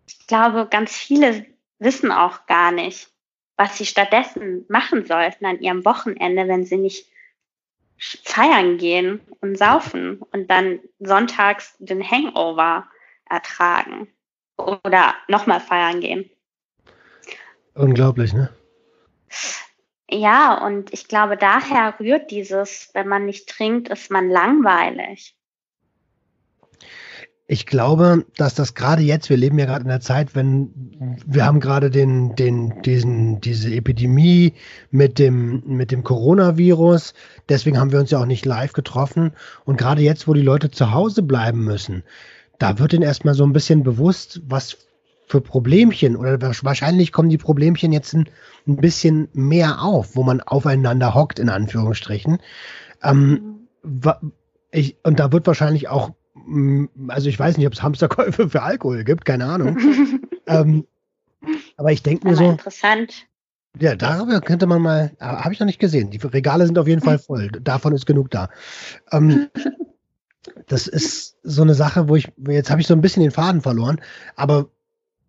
[0.07, 1.47] ich glaube, ganz viele
[1.79, 3.11] wissen auch gar nicht,
[3.61, 7.07] was sie stattdessen machen sollten an ihrem Wochenende, wenn sie nicht
[7.99, 12.89] feiern gehen und saufen und dann sonntags den Hangover
[13.29, 14.09] ertragen
[14.57, 16.31] oder nochmal feiern gehen.
[17.75, 18.49] Unglaublich, ne?
[20.09, 25.37] Ja, und ich glaube, daher rührt dieses, wenn man nicht trinkt, ist man langweilig.
[27.53, 30.71] Ich glaube, dass das gerade jetzt, wir leben ja gerade in der Zeit, wenn
[31.27, 34.55] wir haben gerade den, den, diesen, diese Epidemie
[34.93, 37.13] mit dem, mit dem Coronavirus.
[37.49, 39.33] Deswegen haben wir uns ja auch nicht live getroffen.
[39.65, 42.05] Und gerade jetzt, wo die Leute zu Hause bleiben müssen,
[42.61, 44.77] da wird ihnen erstmal so ein bisschen bewusst, was
[45.27, 48.29] für Problemchen oder wahrscheinlich kommen die Problemchen jetzt ein,
[48.69, 52.39] ein bisschen mehr auf, wo man aufeinander hockt, in Anführungsstrichen.
[53.03, 53.67] Ähm,
[54.71, 56.13] ich, und da wird wahrscheinlich auch,
[57.09, 59.79] also ich weiß nicht, ob es Hamsterkäufe für Alkohol gibt, keine Ahnung.
[60.47, 60.87] ähm,
[61.77, 62.51] aber ich denke mir so.
[62.51, 63.27] Interessant.
[63.79, 66.11] Ja, darüber könnte man mal, äh, habe ich noch nicht gesehen.
[66.11, 67.49] Die Regale sind auf jeden Fall voll.
[67.49, 68.49] Davon ist genug da.
[69.13, 69.49] Ähm,
[70.67, 73.61] das ist so eine Sache, wo ich, jetzt habe ich so ein bisschen den Faden
[73.61, 74.01] verloren,
[74.37, 74.69] aber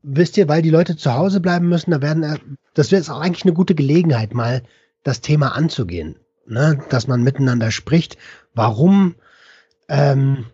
[0.04, 2.40] wisst ihr, weil die Leute zu Hause bleiben müssen, da werden, äh,
[2.74, 4.64] das wäre jetzt auch eigentlich eine gute Gelegenheit, mal
[5.04, 6.84] das Thema anzugehen, ne?
[6.90, 8.18] dass man miteinander spricht.
[8.54, 9.16] Warum,
[9.90, 10.46] ähm,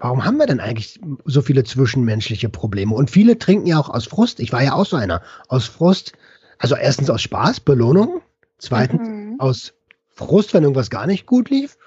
[0.00, 2.94] warum haben wir denn eigentlich so viele zwischenmenschliche Probleme?
[2.94, 4.40] Und viele trinken ja auch aus Frust.
[4.40, 5.22] Ich war ja auch so einer.
[5.48, 6.12] Aus Frust,
[6.58, 8.22] also erstens aus Spaß, Belohnung.
[8.58, 9.36] Zweitens mhm.
[9.38, 9.74] aus
[10.08, 11.78] Frust, wenn irgendwas gar nicht gut lief.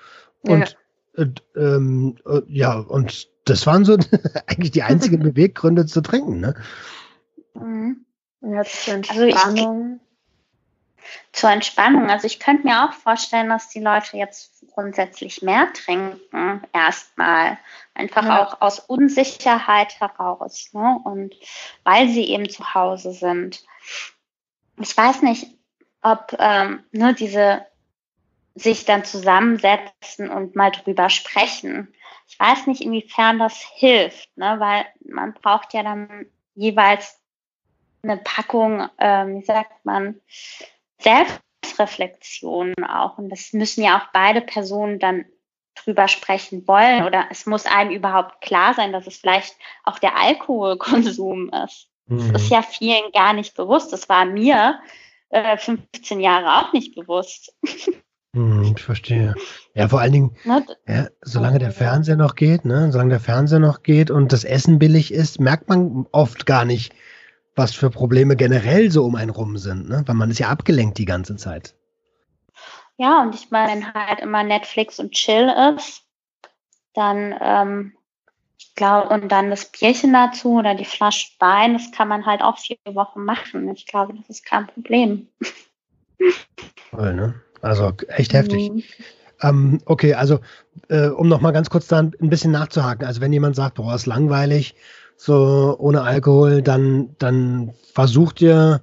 [0.42, 0.78] Und
[1.16, 3.98] ja, äh, ähm, äh, ja und das waren so
[4.48, 6.56] eigentlich die einzigen Beweggründe zu trinken, ne?
[7.54, 8.06] Mhm.
[8.42, 8.60] Ja.
[8.60, 9.36] Also ich,
[11.32, 12.10] zur Entspannung.
[12.10, 17.58] Also ich könnte mir auch vorstellen, dass die Leute jetzt grundsätzlich mehr trinken, erstmal.
[17.96, 18.44] Einfach ja.
[18.44, 20.70] auch aus Unsicherheit heraus.
[20.74, 21.00] Ne?
[21.04, 21.36] Und
[21.84, 23.64] weil sie eben zu Hause sind.
[24.80, 25.48] Ich weiß nicht,
[26.02, 27.66] ob ähm, ne, diese
[28.56, 31.94] sich dann zusammensetzen und mal drüber sprechen
[32.28, 34.56] ich weiß nicht, inwiefern das hilft, ne?
[34.60, 37.20] weil man braucht ja dann jeweils
[38.02, 40.20] eine Packung, ähm, wie sagt man,
[41.04, 43.18] Selbstreflexion auch.
[43.18, 45.26] Und das müssen ja auch beide Personen dann
[45.76, 47.04] drüber sprechen wollen.
[47.06, 51.90] Oder es muss einem überhaupt klar sein, dass es vielleicht auch der Alkoholkonsum ist.
[52.08, 52.34] Mhm.
[52.34, 53.94] Das ist ja vielen gar nicht bewusst.
[53.94, 54.80] Das war mir
[55.30, 57.54] äh, 15 Jahre auch nicht bewusst.
[58.36, 59.36] Hm, ich verstehe.
[59.76, 63.60] Ja, vor allen Dingen, ne, ja, solange der Fernseher noch geht, ne, solange der Fernseher
[63.60, 66.94] noch geht und das Essen billig ist, merkt man oft gar nicht,
[67.56, 70.04] was für Probleme generell so um einen rum sind, ne?
[70.06, 71.76] Weil man ist ja abgelenkt die ganze Zeit.
[72.98, 76.04] Ja, und ich meine, wenn halt immer Netflix und Chill ist,
[76.94, 77.94] dann, ähm,
[78.58, 82.42] ich glaube, und dann das Bierchen dazu oder die Flasche Wein, das kann man halt
[82.42, 83.68] auch vier Wochen machen.
[83.74, 85.28] Ich glaube, das ist kein Problem.
[86.92, 87.42] Toll, ne?
[87.62, 88.72] Also echt heftig.
[88.72, 88.84] Mhm.
[89.42, 90.40] Ähm, okay, also
[90.90, 93.06] äh, um noch mal ganz kurz da ein bisschen nachzuhaken.
[93.06, 94.76] Also wenn jemand sagt, boah, ist langweilig,
[95.26, 98.82] so ohne Alkohol, dann, dann versucht ihr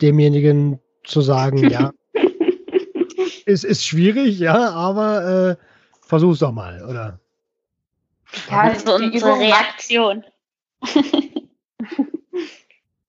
[0.00, 1.92] demjenigen zu sagen, ja,
[3.44, 5.56] es ist schwierig, ja, aber äh,
[6.00, 7.20] versuch's doch mal, oder?
[8.50, 10.24] Ja, also unsere Reaktion.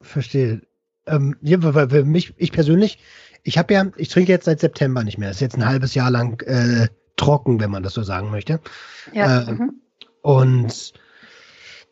[0.01, 0.61] Verstehe.
[1.07, 2.99] Ähm, ja, für mich, ich persönlich,
[3.43, 5.31] ich habe ja, ich trinke jetzt seit September nicht mehr.
[5.31, 8.59] Ist jetzt ein halbes Jahr lang äh, trocken, wenn man das so sagen möchte.
[9.13, 9.43] Ja.
[9.43, 9.81] Äh, mhm.
[10.21, 10.93] Und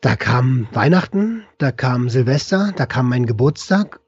[0.00, 4.00] da kam Weihnachten, da kam Silvester, da kam mein Geburtstag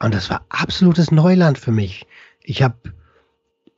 [0.00, 2.06] und das war absolutes Neuland für mich.
[2.42, 2.92] Ich habe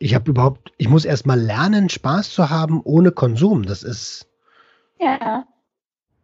[0.01, 3.67] ich habe überhaupt, ich muss erst mal lernen, Spaß zu haben ohne Konsum.
[3.67, 4.27] Das ist.
[4.99, 5.47] Ja.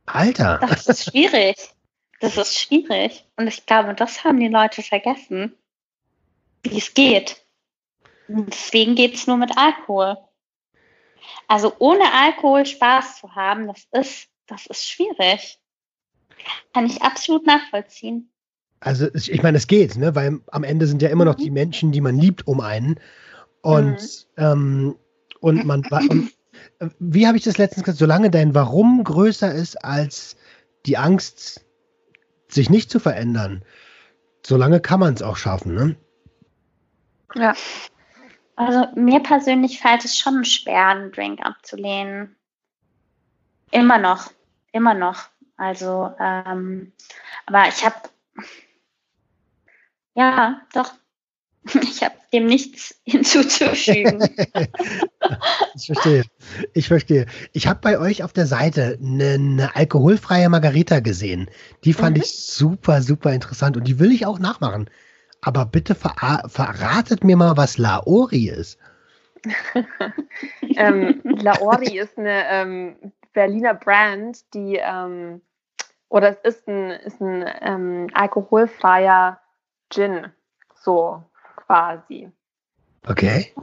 [0.07, 0.59] Alter.
[0.67, 1.57] Das ist schwierig.
[2.21, 3.27] Das ist schwierig.
[3.37, 5.55] Und ich glaube, das haben die Leute vergessen,
[6.63, 7.45] wie es geht.
[8.29, 10.17] Und deswegen geht es nur mit Alkohol.
[11.47, 15.59] Also ohne Alkohol Spaß zu haben, das ist, das ist schwierig.
[16.73, 18.31] Kann ich absolut nachvollziehen.
[18.81, 20.15] Also ich meine, es geht, ne?
[20.15, 21.43] weil am Ende sind ja immer noch mhm.
[21.43, 23.01] die Menschen, die man liebt, um einen.
[23.63, 24.43] Und, mhm.
[24.43, 24.97] ähm,
[25.41, 26.33] und man und,
[26.79, 30.37] äh, wie habe ich das letztens gesagt, solange dein Warum größer ist als
[30.85, 31.65] die Angst,
[32.49, 33.65] sich nicht zu verändern,
[34.45, 35.97] solange kann man es auch schaffen, ne?
[37.35, 37.55] Ja.
[38.55, 42.37] Also mir persönlich fällt es schon schwer, einen Drink abzulehnen.
[43.71, 44.31] Immer noch.
[44.77, 45.29] Immer noch.
[45.57, 46.93] Also, ähm,
[47.47, 47.97] aber ich habe
[50.15, 50.93] ja, doch,
[51.83, 54.21] Ich habe dem nichts hinzuzufügen.
[55.75, 56.25] ich verstehe.
[56.75, 57.27] Ich verstehe.
[57.53, 61.49] Ich habe bei euch auf der Seite eine, eine alkoholfreie Margarita gesehen.
[61.85, 62.23] Die fand mhm.
[62.23, 64.91] ich super, super interessant und die will ich auch nachmachen.
[65.41, 68.79] Aber bitte ver verratet mir mal, was Laori ist.
[70.77, 75.43] ähm, Laori ist eine ähm, Berliner Brand, die ähm,
[76.09, 79.39] oder es ist ein, ist ein ähm, alkoholfreier
[79.91, 80.33] Gin.
[80.75, 81.23] So
[81.57, 82.33] quasi.
[83.07, 83.55] Okay.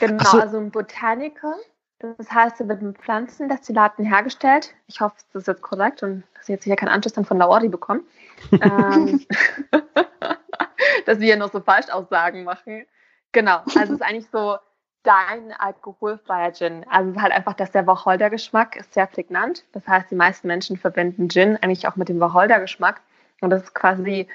[0.00, 0.40] Genau, so.
[0.40, 1.54] also ein Botaniker.
[2.00, 4.74] Das heißt, er wird mit Pflanzendestillaten hergestellt.
[4.88, 7.38] Ich hoffe, das ist jetzt korrekt und dass ich jetzt hier keinen Anschluss dann von
[7.38, 8.02] Laori bekomme.
[8.50, 9.24] ähm,
[11.06, 12.84] dass wir hier noch so Falschaussagen machen.
[13.30, 14.56] Genau, also es ist eigentlich so
[15.02, 16.86] dein alkoholfreier Gin.
[16.88, 19.64] Also es ist halt einfach, dass der Wacholdergeschmack ist sehr prägnant.
[19.72, 23.00] Das heißt, die meisten Menschen verwenden Gin eigentlich auch mit dem Wacholdergeschmack.
[23.40, 24.28] Und das ist quasi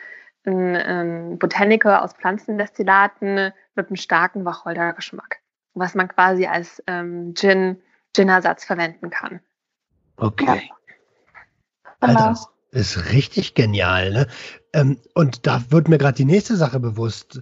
[0.45, 5.39] ein, ein Botaniker aus Pflanzendestillaten mit einem starken Wacholdergeschmack,
[5.73, 7.81] was man quasi als ähm, Gin,
[8.15, 9.39] Gin-Ersatz verwenden kann.
[10.17, 10.69] Okay.
[12.01, 12.19] Genau.
[12.19, 14.27] Also das ist richtig genial, ne?
[14.73, 17.41] Ähm, und da wird mir gerade die nächste Sache bewusst.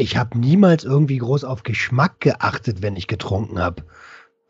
[0.00, 3.84] Ich habe niemals irgendwie groß auf Geschmack geachtet, wenn ich getrunken habe.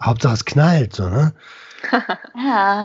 [0.03, 1.35] Hauptsache es knallt, so, ne?
[2.37, 2.85] ja,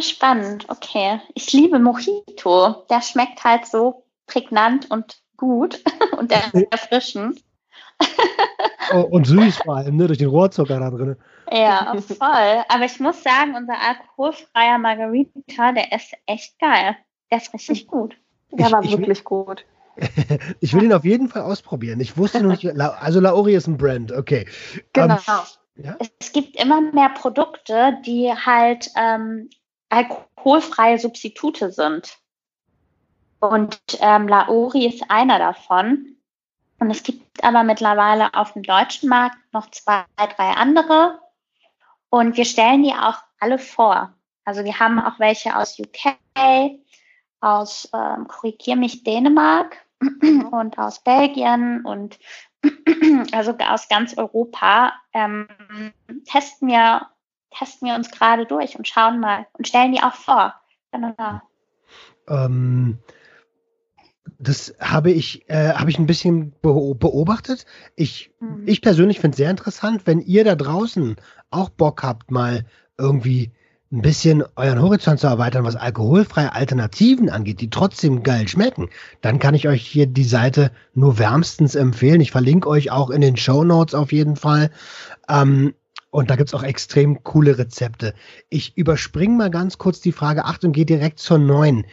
[0.00, 0.66] spannend.
[0.68, 1.20] Okay.
[1.34, 2.86] Ich liebe Mojito.
[2.88, 5.82] Der schmeckt halt so prägnant und gut
[6.16, 7.42] und erfrischend.
[8.92, 10.06] oh, und süß vor allem, ne?
[10.06, 11.16] Durch den Rohrzucker da drin.
[11.50, 12.64] Ja, voll.
[12.68, 16.96] Aber ich muss sagen, unser alkoholfreier Margarita, der ist echt geil.
[17.32, 18.16] Der ist richtig gut.
[18.52, 19.64] Der war ich, wirklich gut.
[20.60, 22.00] ich will ihn auf jeden Fall ausprobieren.
[22.00, 24.46] Ich wusste noch nicht, also Laori ist ein Brand, okay.
[24.92, 25.14] Genau.
[25.14, 25.96] Ähm, ja?
[26.20, 29.50] Es gibt immer mehr Produkte, die halt ähm,
[29.88, 32.18] alkoholfreie Substitute sind.
[33.40, 36.16] Und ähm, Laori ist einer davon.
[36.78, 41.20] Und es gibt aber mittlerweile auf dem deutschen Markt noch zwei, drei andere.
[42.10, 44.14] Und wir stellen die auch alle vor.
[44.44, 46.16] Also wir haben auch welche aus UK,
[47.40, 49.85] aus, ähm, korrigier mich, Dänemark
[50.50, 52.18] und aus Belgien und
[53.32, 55.48] also aus ganz Europa ähm,
[56.24, 57.08] testen wir
[57.50, 60.54] testen wir uns gerade durch und schauen mal und stellen die auch vor.
[60.92, 61.40] Genau.
[62.28, 62.98] Ähm,
[64.38, 67.64] das habe ich, äh, habe ich ein bisschen beobachtet.
[67.94, 68.64] Ich, mhm.
[68.66, 71.16] ich persönlich finde es sehr interessant, wenn ihr da draußen
[71.50, 72.66] auch Bock habt, mal
[72.98, 73.52] irgendwie
[73.92, 78.88] ein bisschen euren Horizont zu erweitern, was alkoholfreie Alternativen angeht, die trotzdem geil schmecken,
[79.20, 82.20] dann kann ich euch hier die Seite nur wärmstens empfehlen.
[82.20, 84.70] Ich verlinke euch auch in den Show Notes auf jeden Fall.
[85.28, 85.74] Ähm,
[86.10, 88.14] und da gibt es auch extrem coole Rezepte.
[88.48, 91.84] Ich überspringe mal ganz kurz die Frage 8 und gehe direkt zur 9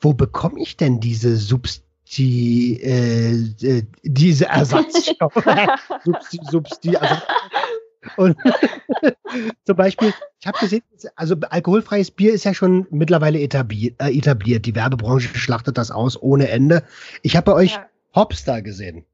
[0.00, 5.44] wo bekomme ich denn diese Substi, äh, äh diese Ersatzstoffe?
[6.04, 7.22] Substi, Substi, Ersatz
[8.16, 8.36] und
[9.64, 10.82] zum Beispiel, ich habe gesehen,
[11.16, 14.00] also alkoholfreies Bier ist ja schon mittlerweile etabliert.
[14.00, 14.66] Äh, etabliert.
[14.66, 16.82] Die Werbebranche schlachtet das aus ohne Ende.
[17.22, 17.86] Ich habe bei euch ja.
[18.14, 19.04] Hopstar gesehen.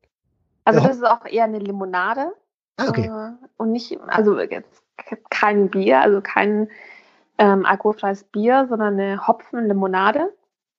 [0.65, 2.33] Also das ist auch eher eine Limonade.
[2.77, 3.07] Ah, okay.
[3.07, 4.83] Äh, und nicht, also jetzt
[5.31, 6.69] kein Bier, also kein
[7.39, 10.33] ähm, alkoholfreies Bier, sondern eine Hopfenlimonade.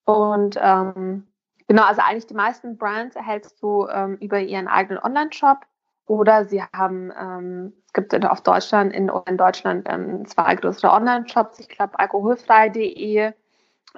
[0.06, 1.28] Und ähm,
[1.68, 5.60] genau, also eigentlich die meisten Brands erhältst du ähm, über ihren eigenen Online-Shop
[6.08, 11.60] oder sie haben, ähm, es gibt auf Deutschland, in, in Deutschland ähm, zwei größere Online-Shops,
[11.60, 13.34] ich glaube alkoholfrei.de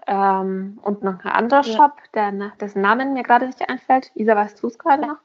[0.08, 1.76] ähm, und noch ein anderer ja.
[1.76, 4.12] Shop, der, dessen Namen mir gerade nicht einfällt.
[4.16, 5.18] Isa, weißt du es gerade noch?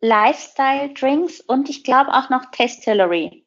[0.00, 3.44] Lifestyle Drinks und ich glaube auch noch Tastillery.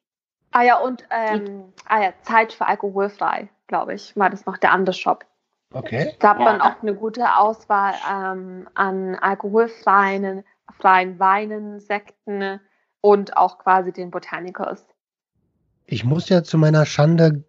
[0.52, 4.72] Ah ja, und ähm, ah ja, Zeit für alkoholfrei, glaube ich, war das noch der
[4.72, 5.24] andere Shop.
[5.72, 6.14] Okay.
[6.20, 6.44] Da hat ja.
[6.44, 12.60] man auch eine gute Auswahl ähm, an alkoholfreien freien Weinen, Sekten
[13.00, 14.86] und auch quasi den Botanicals.
[15.86, 17.44] Ich muss ja zu meiner Schande,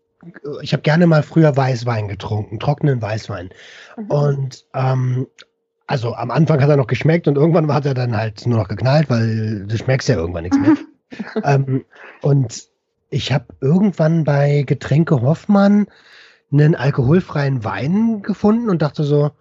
[0.62, 3.50] ich habe gerne mal früher Weißwein getrunken, trockenen Weißwein.
[3.98, 4.12] Mhm.
[4.12, 5.28] Und ähm,
[5.88, 8.68] also am Anfang hat er noch geschmeckt und irgendwann hat er dann halt nur noch
[8.68, 10.76] geknallt, weil du schmeckst ja irgendwann nichts mehr.
[11.44, 11.86] ähm,
[12.22, 12.68] und
[13.10, 15.88] ich habe irgendwann bei Getränke Hoffmann
[16.52, 19.32] einen alkoholfreien Wein gefunden und dachte so,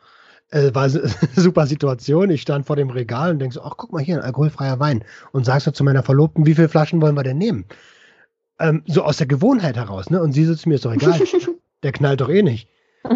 [0.54, 2.30] äh, war eine super Situation.
[2.30, 5.04] Ich stand vor dem Regal und denke so, ach guck mal hier, ein alkoholfreier Wein.
[5.32, 7.64] Und sagst so zu meiner Verlobten, wie viele Flaschen wollen wir denn nehmen?
[8.60, 10.22] Ähm, so aus der Gewohnheit heraus, ne?
[10.22, 11.20] Und sie sitzt mir, ist doch egal.
[11.82, 12.68] der knallt doch eh nicht.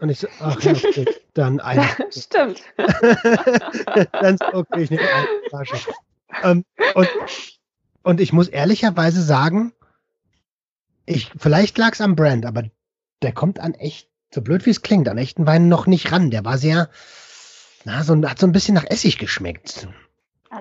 [0.00, 1.88] Und ich so, ach ja, okay, dann eine.
[2.10, 2.62] Stimmt.
[2.76, 5.76] dann so, okay, ich nehme eine Flasche.
[6.42, 6.64] Ähm,
[6.96, 7.08] und,
[8.02, 9.72] und ich muss ehrlicherweise sagen,
[11.06, 12.64] ich, vielleicht lag es am Brand, aber
[13.22, 16.30] der kommt an echt so blöd wie es klingt, an echten Wein noch nicht ran.
[16.30, 16.90] Der war sehr,
[17.84, 19.88] na, so, hat so ein bisschen nach Essig geschmeckt.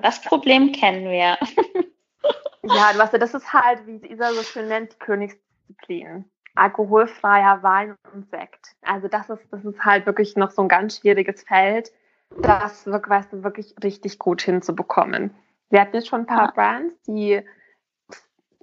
[0.01, 1.37] Das Problem kennen wir.
[2.63, 6.25] ja, weißt du, das ist halt, wie Isa so schön nennt, die Königsdisziplin.
[6.55, 8.75] Alkoholfreier Wein und Sekt.
[8.83, 11.91] Also das ist, das ist halt wirklich noch so ein ganz schwieriges Feld,
[12.41, 15.31] das wirklich, weißt du, wirklich richtig gut hinzubekommen.
[15.69, 16.51] Wir hatten jetzt schon ein paar ja.
[16.51, 17.41] Brands, die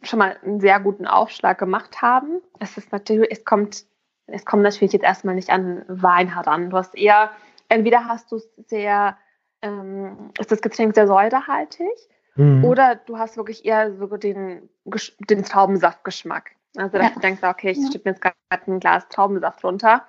[0.03, 2.41] schon mal einen sehr guten Aufschlag gemacht haben.
[2.59, 3.85] Es ist natürlich, es kommt
[4.33, 6.71] es kommt natürlich jetzt erstmal nicht an Wein heran.
[6.71, 7.31] Du hast eher,
[7.69, 9.17] entweder hast du es sehr,
[9.63, 11.89] ähm, ist das Getränk sehr säurehaltig
[12.37, 12.65] mhm.
[12.65, 16.53] oder du hast wirklich eher so den, den Traubensaftgeschmack.
[16.77, 17.15] Also, dass ja.
[17.15, 18.01] du denkst, okay, ich ja.
[18.05, 20.05] mir jetzt gerade ein Glas Traubensaft runter.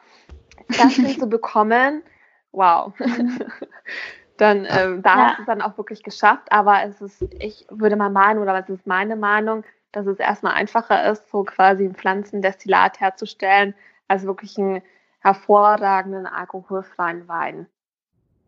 [0.68, 2.04] Das zu bekommen,
[2.52, 2.94] wow.
[4.38, 5.28] dann, ähm, da ja.
[5.28, 6.52] hast du es dann auch wirklich geschafft.
[6.52, 10.54] Aber es ist, ich würde mal meinen, oder was ist meine Meinung, dass es erstmal
[10.54, 13.76] einfacher ist, so quasi ein Pflanzendestillat herzustellen,
[14.12, 14.82] also wirklich einen
[15.20, 17.68] hervorragenden alkoholfreien Wein.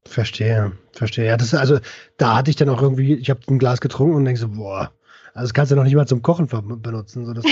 [0.05, 1.27] Verstehe, verstehe.
[1.27, 1.79] Ja, das ist also,
[2.17, 4.91] da hatte ich dann auch irgendwie, ich habe ein Glas getrunken und denke so, boah,
[5.33, 6.47] also das kannst du noch nicht mal zum Kochen
[6.81, 7.25] benutzen.
[7.25, 7.45] So das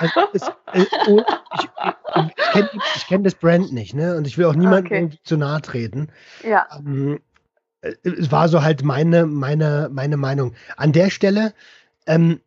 [0.00, 0.42] also, es,
[0.72, 1.22] äh, oh,
[1.54, 2.70] ich, ich, ich kenne
[3.06, 4.16] kenn das Brand nicht, ne?
[4.16, 5.18] Und ich will auch niemandem okay.
[5.22, 6.08] zu nahe treten.
[6.42, 6.66] Ja.
[6.76, 7.20] Ähm,
[7.82, 10.54] äh, es war so halt meine, meine, meine Meinung.
[10.76, 11.54] An der Stelle,
[12.06, 12.40] ähm,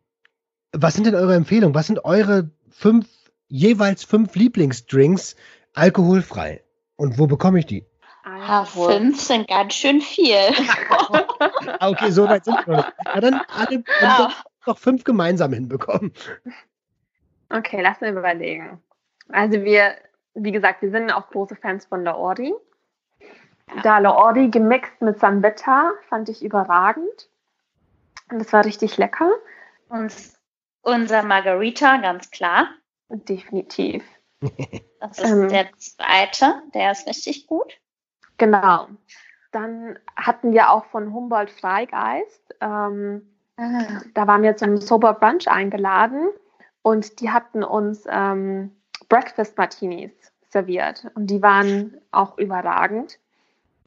[0.72, 1.74] was sind denn eure Empfehlungen?
[1.74, 3.06] Was sind eure fünf
[3.48, 5.36] jeweils fünf Lieblingsdrinks
[5.74, 6.62] alkoholfrei.
[6.96, 7.86] Und wo bekomme ich die?
[8.24, 10.34] Ah, fünf sind ganz schön viel.
[11.80, 12.92] okay, so weit sind wir noch.
[13.04, 14.32] Ja, dann alle ja.
[14.66, 16.12] noch fünf gemeinsam hinbekommen.
[17.50, 18.82] Okay, lass mir überlegen.
[19.28, 19.94] Also wir,
[20.34, 22.52] wie gesagt, wir sind auch große Fans von La Ordi.
[23.84, 27.28] Da La Ordi gemixt mit Sanbetta fand ich überragend.
[28.30, 29.30] Und das war richtig lecker.
[29.88, 30.12] Und
[30.82, 32.68] unser Margarita, ganz klar.
[33.08, 34.04] Definitiv.
[34.98, 37.78] Das ist ähm, der zweite, der ist richtig gut.
[38.38, 38.88] Genau.
[39.52, 42.54] Dann hatten wir auch von Humboldt Freigeist.
[42.60, 44.00] Ähm, ah.
[44.14, 46.28] Da waren wir zum Sober Brunch eingeladen
[46.82, 48.74] und die hatten uns ähm,
[49.08, 50.12] Breakfast Martinis
[50.48, 53.18] serviert und die waren auch überragend.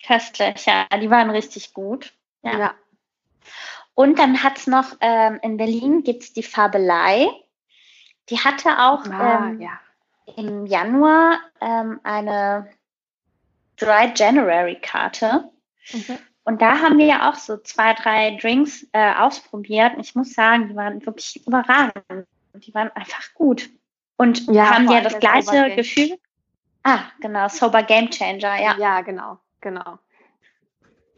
[0.06, 2.14] Köstlich, ja, die waren richtig gut.
[2.44, 2.58] Ja.
[2.58, 2.74] ja.
[3.94, 7.28] Und dann hat es noch ähm, in Berlin gibt es die Fabelei.
[8.30, 9.80] Die hatte auch ah, ähm, ja.
[10.36, 12.70] im Januar ähm, eine
[13.78, 15.50] Dry January Karte.
[15.92, 16.18] Mhm.
[16.44, 19.96] Und da haben wir ja auch so zwei, drei Drinks äh, ausprobiert.
[19.96, 22.28] Und ich muss sagen, die waren wirklich überragend.
[22.56, 23.70] Die waren einfach gut.
[24.18, 26.18] Und ja, haben ja das gleiche Gefühl.
[26.84, 28.76] Ah, genau, Sober Game Changer, ja.
[28.78, 30.00] Ja, genau, genau.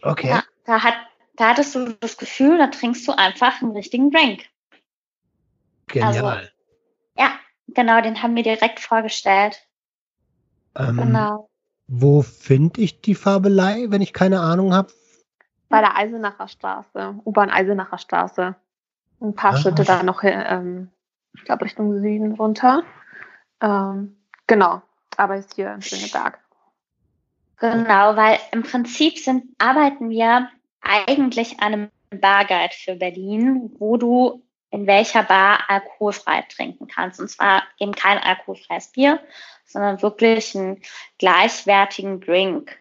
[0.02, 0.30] Okay.
[0.30, 0.96] Ja, da, hat,
[1.36, 4.46] da hattest du das Gefühl, da trinkst du einfach einen richtigen Drink.
[5.88, 6.26] Genial.
[6.26, 6.51] Also,
[7.22, 7.32] ja,
[7.68, 9.62] genau, den haben wir direkt vorgestellt.
[10.76, 11.50] Ähm, genau.
[11.88, 14.92] Wo finde ich die Fabelei, wenn ich keine Ahnung habe?
[15.70, 18.56] Bei der Eisenacher Straße, U-Bahn Eisenacher Straße.
[19.22, 19.58] Ein paar ah.
[19.58, 20.90] Schritte da noch, ähm,
[21.36, 22.84] ich glaube, Richtung Süden runter.
[23.62, 24.18] Ähm,
[24.48, 24.82] genau,
[25.18, 26.40] aber ist hier in Schöneberg.
[27.58, 30.50] Genau, weil im Prinzip sind, arbeiten wir
[30.82, 34.42] eigentlich an einem Barguide für Berlin, wo du
[34.72, 37.20] in welcher Bar alkoholfrei trinken kannst.
[37.20, 39.20] Und zwar eben kein alkoholfreies Bier,
[39.66, 40.82] sondern wirklich einen
[41.20, 42.78] gleichwertigen Drink.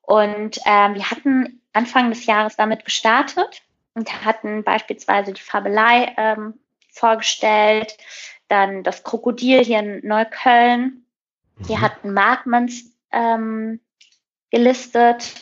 [0.00, 3.62] Und ähm, wir hatten Anfang des Jahres damit gestartet
[3.94, 6.54] und hatten beispielsweise die Fabelei ähm,
[6.90, 7.96] vorgestellt,
[8.48, 11.04] dann das Krokodil hier in Neukölln.
[11.56, 11.80] Wir mhm.
[11.80, 13.80] hatten Markmans ähm,
[14.50, 15.34] gelistet.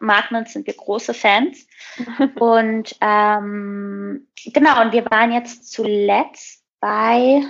[0.00, 1.66] Markmans sind wir große Fans.
[2.38, 7.42] und ähm, genau, und wir waren jetzt zuletzt bei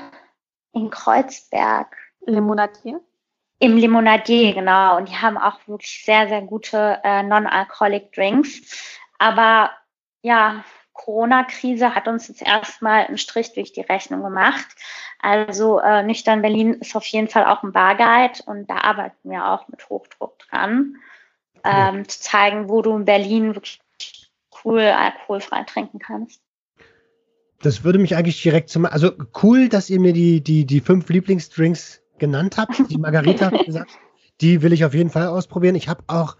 [0.72, 1.96] in Kreuzberg.
[2.26, 3.00] Limonadier?
[3.58, 4.96] Im Limonadier, genau.
[4.96, 8.62] Und die haben auch wirklich sehr, sehr gute äh, Non-Alcoholic Drinks.
[9.18, 9.70] Aber
[10.22, 14.66] ja, Corona-Krise hat uns jetzt erstmal einen Strich durch die Rechnung gemacht.
[15.18, 19.46] Also äh, Nüchtern Berlin ist auf jeden Fall auch ein Barguide und da arbeiten wir
[19.46, 20.96] auch mit Hochdruck dran,
[21.64, 22.04] ähm, ja.
[22.04, 23.80] zu zeigen, wo du in Berlin wirklich
[24.64, 26.40] cool alkoholfrei trinken kannst.
[27.62, 31.08] Das würde mich eigentlich direkt zum, also cool, dass ihr mir die, die, die fünf
[31.08, 32.90] Lieblingsdrinks genannt habt.
[32.90, 33.90] Die Margarita gesagt,
[34.40, 35.74] die will ich auf jeden Fall ausprobieren.
[35.74, 36.36] Ich habe auch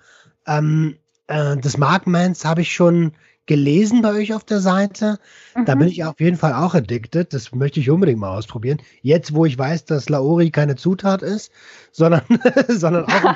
[0.47, 0.99] ähm,
[1.31, 3.13] äh, das Markmans habe ich schon
[3.51, 5.19] gelesen bei euch auf der Seite.
[5.57, 5.65] Mhm.
[5.65, 5.93] Da bin mhm.
[5.93, 7.35] ich auf jeden Fall auch addicted.
[7.35, 8.79] Das möchte ich unbedingt mal ausprobieren.
[9.03, 11.51] Jetzt, wo ich weiß, dass Laori keine Zutat ist,
[11.91, 12.23] sondern,
[12.69, 13.35] sondern auch.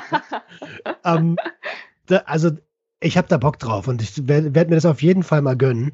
[1.03, 1.35] ähm,
[2.05, 2.51] da, also,
[3.01, 5.57] ich habe da Bock drauf und ich werde werd mir das auf jeden Fall mal
[5.57, 5.91] gönnen.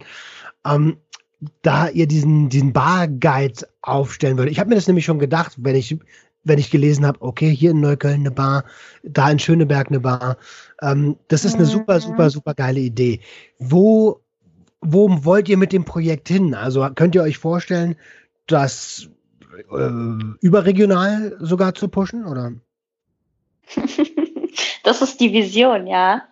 [0.67, 0.97] Ähm,
[1.63, 4.51] da ihr diesen, diesen Bar-Guide aufstellen würdet.
[4.51, 5.97] Ich habe mir das nämlich schon gedacht, wenn ich
[6.43, 8.65] wenn ich gelesen habe, okay, hier in Neukölln eine Bar,
[9.03, 10.37] da in Schöneberg eine Bar.
[10.81, 12.01] Ähm, das ist eine super, mhm.
[12.01, 13.21] super, super geile Idee.
[13.59, 14.21] Wo,
[14.81, 16.53] wo wollt ihr mit dem Projekt hin?
[16.55, 17.95] Also könnt ihr euch vorstellen,
[18.47, 19.09] das
[19.71, 19.89] äh,
[20.41, 22.53] überregional sogar zu pushen, oder?
[24.83, 26.23] das ist die Vision, ja.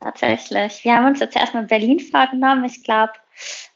[0.00, 0.84] Tatsächlich.
[0.84, 2.64] Wir haben uns jetzt erstmal Berlin vorgenommen.
[2.64, 3.12] Ich glaube,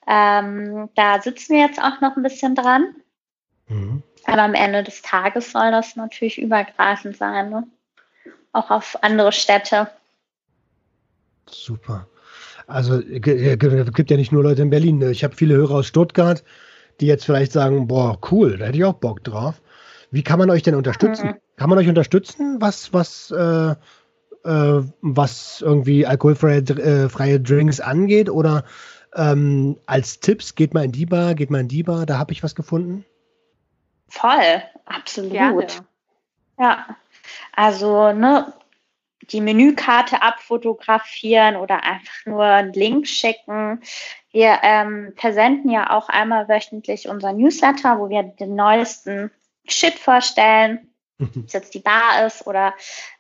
[0.09, 2.97] ähm, da sitzen wir jetzt auch noch ein bisschen dran.
[3.69, 4.03] Mhm.
[4.27, 7.65] Aber am Ende des Tages soll das natürlich übergreifend sein, ne?
[8.53, 9.89] auch auf andere Städte.
[11.49, 12.09] Super.
[12.67, 14.99] Also es gibt ja nicht nur Leute in Berlin.
[14.99, 15.11] Ne?
[15.11, 16.43] Ich habe viele Hörer aus Stuttgart,
[17.01, 19.63] die jetzt vielleicht sagen, boah, cool, da hätte ich auch Bock drauf.
[20.11, 21.29] Wie kann man euch denn unterstützen?
[21.29, 21.35] Mhm.
[21.57, 23.75] Kann man euch unterstützen, was, was, äh,
[24.45, 28.31] äh, was irgendwie alkoholfreie äh, freie Drinks angeht?
[28.31, 28.65] Oder
[29.15, 32.33] ähm, als Tipps, geht mal in die Bar, geht mal in die Bar, da habe
[32.33, 33.05] ich was gefunden?
[34.09, 35.33] Voll, absolut.
[35.33, 35.67] Gerne.
[36.59, 36.87] Ja,
[37.53, 38.53] also ne,
[39.31, 43.83] die Menükarte abfotografieren oder einfach nur einen Link schicken.
[44.31, 49.31] Wir ähm, versenden ja auch einmal wöchentlich unser Newsletter, wo wir den neuesten
[49.67, 50.89] Shit vorstellen,
[51.19, 52.75] ob es jetzt die Bar ist oder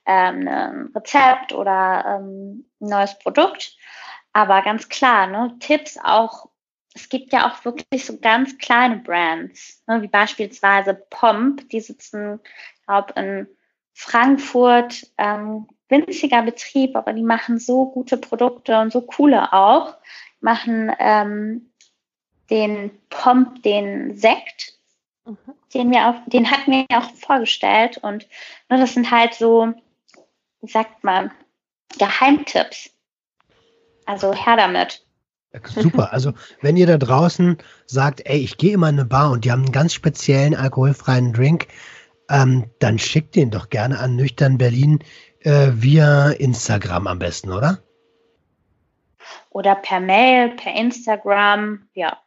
[0.05, 3.76] ähm, ein Rezept oder ähm, ein neues Produkt.
[4.32, 6.49] Aber ganz klar, ne, Tipps auch
[6.97, 12.40] es gibt ja auch wirklich so ganz kleine Brands, ne, wie beispielsweise Pomp, die sitzen,
[12.74, 13.47] ich glaube, in
[13.92, 19.94] Frankfurt, ähm, winziger Betrieb, aber die machen so gute Produkte und so coole auch.
[20.40, 21.70] Machen ähm,
[22.51, 24.78] den Pomp, den Sekt,
[25.24, 25.36] mhm.
[25.74, 28.26] den wir auch, den hatten wir auch vorgestellt und
[28.68, 29.72] ne, das sind halt so,
[30.62, 31.30] wie sagt man,
[31.99, 32.90] Geheimtipps.
[34.07, 35.05] Also her damit.
[35.64, 36.11] Super.
[36.16, 39.52] Also, wenn ihr da draußen sagt, ey, ich gehe immer in eine Bar und die
[39.52, 41.66] haben einen ganz speziellen alkoholfreien Drink,
[42.28, 45.00] ähm, dann schickt den doch gerne an Nüchtern Berlin
[45.40, 47.82] äh, via Instagram am besten, oder?
[49.50, 52.18] Oder per Mail, per Instagram, ja.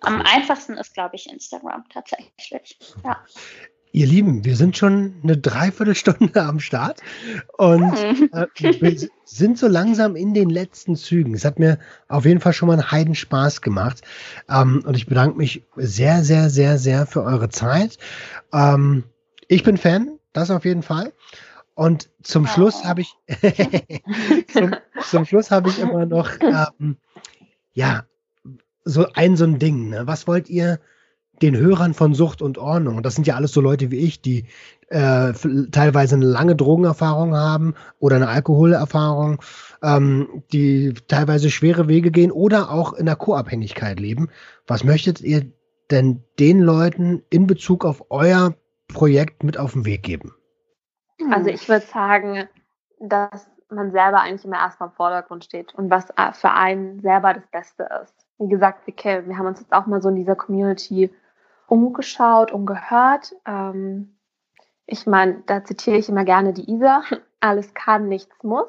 [0.00, 2.76] Am einfachsten ist, glaube ich, Instagram tatsächlich.
[3.04, 3.24] Ja.
[3.94, 7.02] Ihr Lieben, wir sind schon eine Dreiviertelstunde am Start
[7.58, 8.30] und hm.
[8.32, 8.46] äh,
[8.80, 11.34] wir sind so langsam in den letzten Zügen.
[11.34, 11.78] Es hat mir
[12.08, 14.00] auf jeden Fall schon mal einen Heiden Spaß gemacht
[14.48, 17.98] ähm, und ich bedanke mich sehr, sehr, sehr, sehr für eure Zeit.
[18.54, 19.04] Ähm,
[19.48, 21.12] ich bin Fan, das auf jeden Fall.
[21.74, 23.14] Und zum Schluss habe ich
[24.52, 26.96] zum, zum, Schluss habe ich immer noch ähm,
[27.74, 28.06] ja
[28.84, 29.90] so ein so ein Ding.
[29.90, 30.06] Ne?
[30.06, 30.80] Was wollt ihr?
[31.40, 34.20] Den Hörern von Sucht und Ordnung, und das sind ja alles so Leute wie ich,
[34.20, 34.46] die
[34.88, 35.32] äh,
[35.70, 39.40] teilweise eine lange Drogenerfahrung haben oder eine Alkoholerfahrung,
[39.82, 44.28] ähm, die teilweise schwere Wege gehen oder auch in der Co-Abhängigkeit leben.
[44.66, 45.50] Was möchtet ihr
[45.90, 48.54] denn den Leuten in Bezug auf euer
[48.88, 50.34] Projekt mit auf den Weg geben?
[51.30, 52.48] Also ich würde sagen,
[53.00, 56.06] dass man selber eigentlich immer erstmal im Vordergrund steht und was
[56.38, 58.14] für einen selber das Beste ist.
[58.38, 61.10] Wie gesagt, wir, wir haben uns jetzt auch mal so in dieser Community
[61.72, 63.34] umgeschaut und gehört.
[63.46, 64.14] Ähm,
[64.84, 67.02] ich meine, da zitiere ich immer gerne die Isa.
[67.40, 68.66] Alles kann, nichts muss.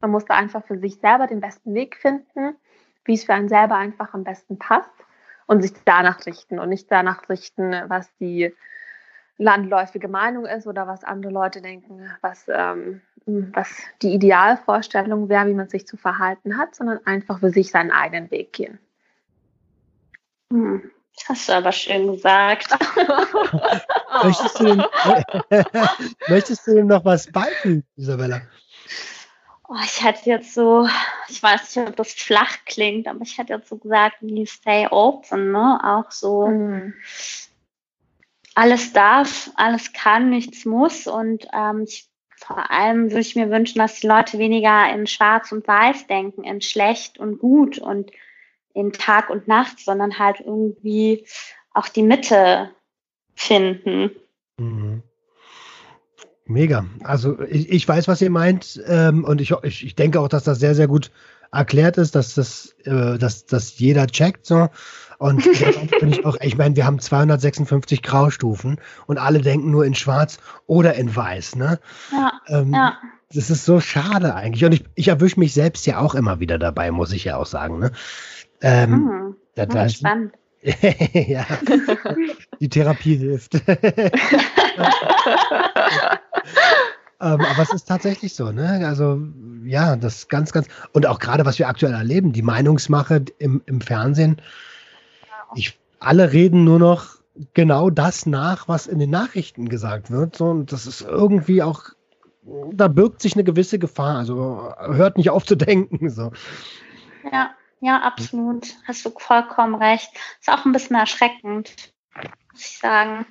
[0.00, 2.56] Man muss da einfach für sich selber den besten Weg finden,
[3.04, 4.88] wie es für einen selber einfach am besten passt
[5.46, 8.54] und sich danach richten und nicht danach richten, was die
[9.36, 15.54] landläufige Meinung ist oder was andere Leute denken, was, ähm, was die Idealvorstellung wäre, wie
[15.54, 18.78] man sich zu verhalten hat, sondern einfach für sich seinen eigenen Weg gehen.
[20.50, 20.90] Hm,
[21.28, 22.68] hast du aber schön gesagt.
[24.24, 24.84] möchtest, du dem,
[26.28, 28.42] möchtest du dem noch was beifügen, Isabella?
[29.68, 30.88] Oh, ich hätte jetzt so,
[31.28, 34.86] ich weiß nicht, ob das flach klingt, aber ich hätte jetzt so gesagt, wie stay
[34.90, 35.80] open, ne?
[35.82, 36.46] Auch so.
[36.48, 36.94] Mhm
[38.58, 41.06] alles darf, alles kann, nichts muss.
[41.06, 45.52] Und ähm, ich, vor allem würde ich mir wünschen, dass die Leute weniger in Schwarz
[45.52, 48.10] und Weiß denken, in schlecht und gut und
[48.78, 51.26] in Tag und Nacht, sondern halt irgendwie
[51.72, 52.70] auch die Mitte
[53.34, 54.10] finden.
[54.58, 55.02] Mhm.
[56.46, 56.86] Mega.
[57.04, 60.44] Also ich, ich, weiß, was ihr meint ähm, und ich, ich, ich denke auch, dass
[60.44, 61.10] das sehr, sehr gut
[61.52, 64.68] erklärt ist, dass das, äh, dass, dass jeder checkt so.
[65.18, 65.44] Und
[66.00, 70.38] bin ich auch, ich meine, wir haben 256 Graustufen und alle denken nur in Schwarz
[70.66, 71.80] oder in Weiß, ne?
[72.12, 72.32] Ja.
[72.48, 72.96] Ähm, ja.
[73.30, 74.64] Das ist so schade eigentlich.
[74.64, 77.46] Und ich, ich erwische mich selbst ja auch immer wieder dabei, muss ich ja auch
[77.46, 77.92] sagen, ne?
[78.60, 79.36] Ähm, hm.
[79.54, 80.32] da, da, spannend.
[80.62, 81.46] ja,
[82.60, 83.62] die Therapie hilft.
[87.20, 88.86] Ähm, aber es ist tatsächlich so, ne?
[88.86, 89.20] Also,
[89.64, 90.68] ja, das ganz, ganz.
[90.92, 94.40] Und auch gerade, was wir aktuell erleben, die Meinungsmache im, im Fernsehen,
[95.56, 97.16] ich, alle reden nur noch
[97.54, 100.36] genau das nach, was in den Nachrichten gesagt wird.
[100.36, 101.86] So, und das ist irgendwie auch,
[102.72, 104.18] da birgt sich eine gewisse Gefahr.
[104.18, 106.10] Also hört nicht auf zu denken.
[106.10, 106.30] So.
[107.32, 107.50] Ja,
[107.80, 108.74] ja, absolut.
[108.86, 110.10] Hast du vollkommen recht.
[110.40, 111.72] Ist auch ein bisschen erschreckend,
[112.52, 113.26] muss ich sagen.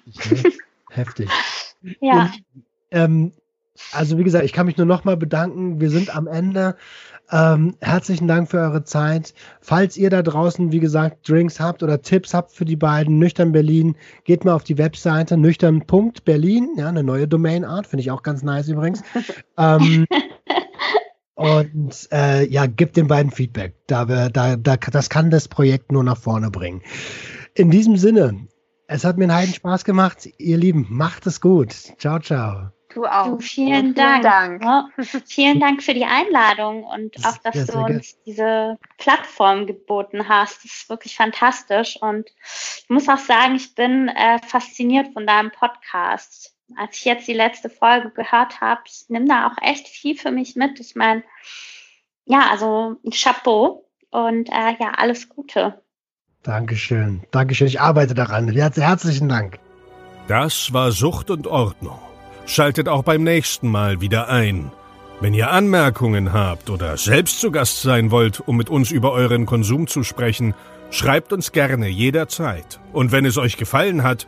[0.90, 1.30] Heftig.
[2.02, 2.22] ja.
[2.22, 2.44] Und,
[2.92, 3.32] ähm,
[3.92, 5.80] also wie gesagt, ich kann mich nur nochmal bedanken.
[5.80, 6.76] Wir sind am Ende.
[7.30, 9.34] Ähm, herzlichen Dank für eure Zeit.
[9.60, 13.52] Falls ihr da draußen, wie gesagt, Drinks habt oder Tipps habt für die beiden, Nüchtern
[13.52, 18.44] Berlin, geht mal auf die Webseite nüchtern.berlin, ja, eine neue Domainart, finde ich auch ganz
[18.44, 19.04] nice übrigens.
[19.58, 20.08] ähm,
[21.38, 23.76] und äh, ja, gibt den beiden Feedback.
[23.86, 26.82] Da wir, da, da, das kann das Projekt nur nach vorne bringen.
[27.54, 28.48] In diesem Sinne,
[28.88, 30.28] es hat mir einen heiden Spaß gemacht.
[30.40, 31.74] Ihr Lieben, macht es gut.
[32.00, 32.72] Ciao, ciao.
[32.92, 33.28] Du auch.
[33.28, 34.24] Du, vielen, vielen Dank.
[34.24, 34.64] Dank.
[34.64, 34.88] Ja,
[35.28, 38.22] vielen Dank für die Einladung und auch, dass sehr, du uns gut.
[38.26, 40.64] diese Plattform geboten hast.
[40.64, 42.02] Das ist wirklich fantastisch.
[42.02, 42.32] Und
[42.82, 46.57] ich muss auch sagen, ich bin äh, fasziniert von deinem Podcast.
[46.76, 50.32] Als ich jetzt die letzte Folge gehört habe, ich nehme da auch echt viel für
[50.32, 50.80] mich mit.
[50.80, 51.24] Ich meine,
[52.26, 55.82] ja, also ein Chapeau und äh, ja, alles Gute.
[56.44, 57.24] Dankeschön.
[57.32, 57.68] Dankeschön.
[57.68, 58.50] Ich arbeite daran.
[58.50, 59.60] Herzlichen Dank.
[60.28, 62.00] Das war Sucht und Ordnung.
[62.46, 64.72] Schaltet auch beim nächsten Mal wieder ein.
[65.20, 69.46] Wenn ihr Anmerkungen habt oder selbst zu Gast sein wollt, um mit uns über euren
[69.46, 70.54] Konsum zu sprechen,
[70.92, 72.80] schreibt uns gerne jederzeit.
[72.94, 74.28] Und wenn es euch gefallen hat,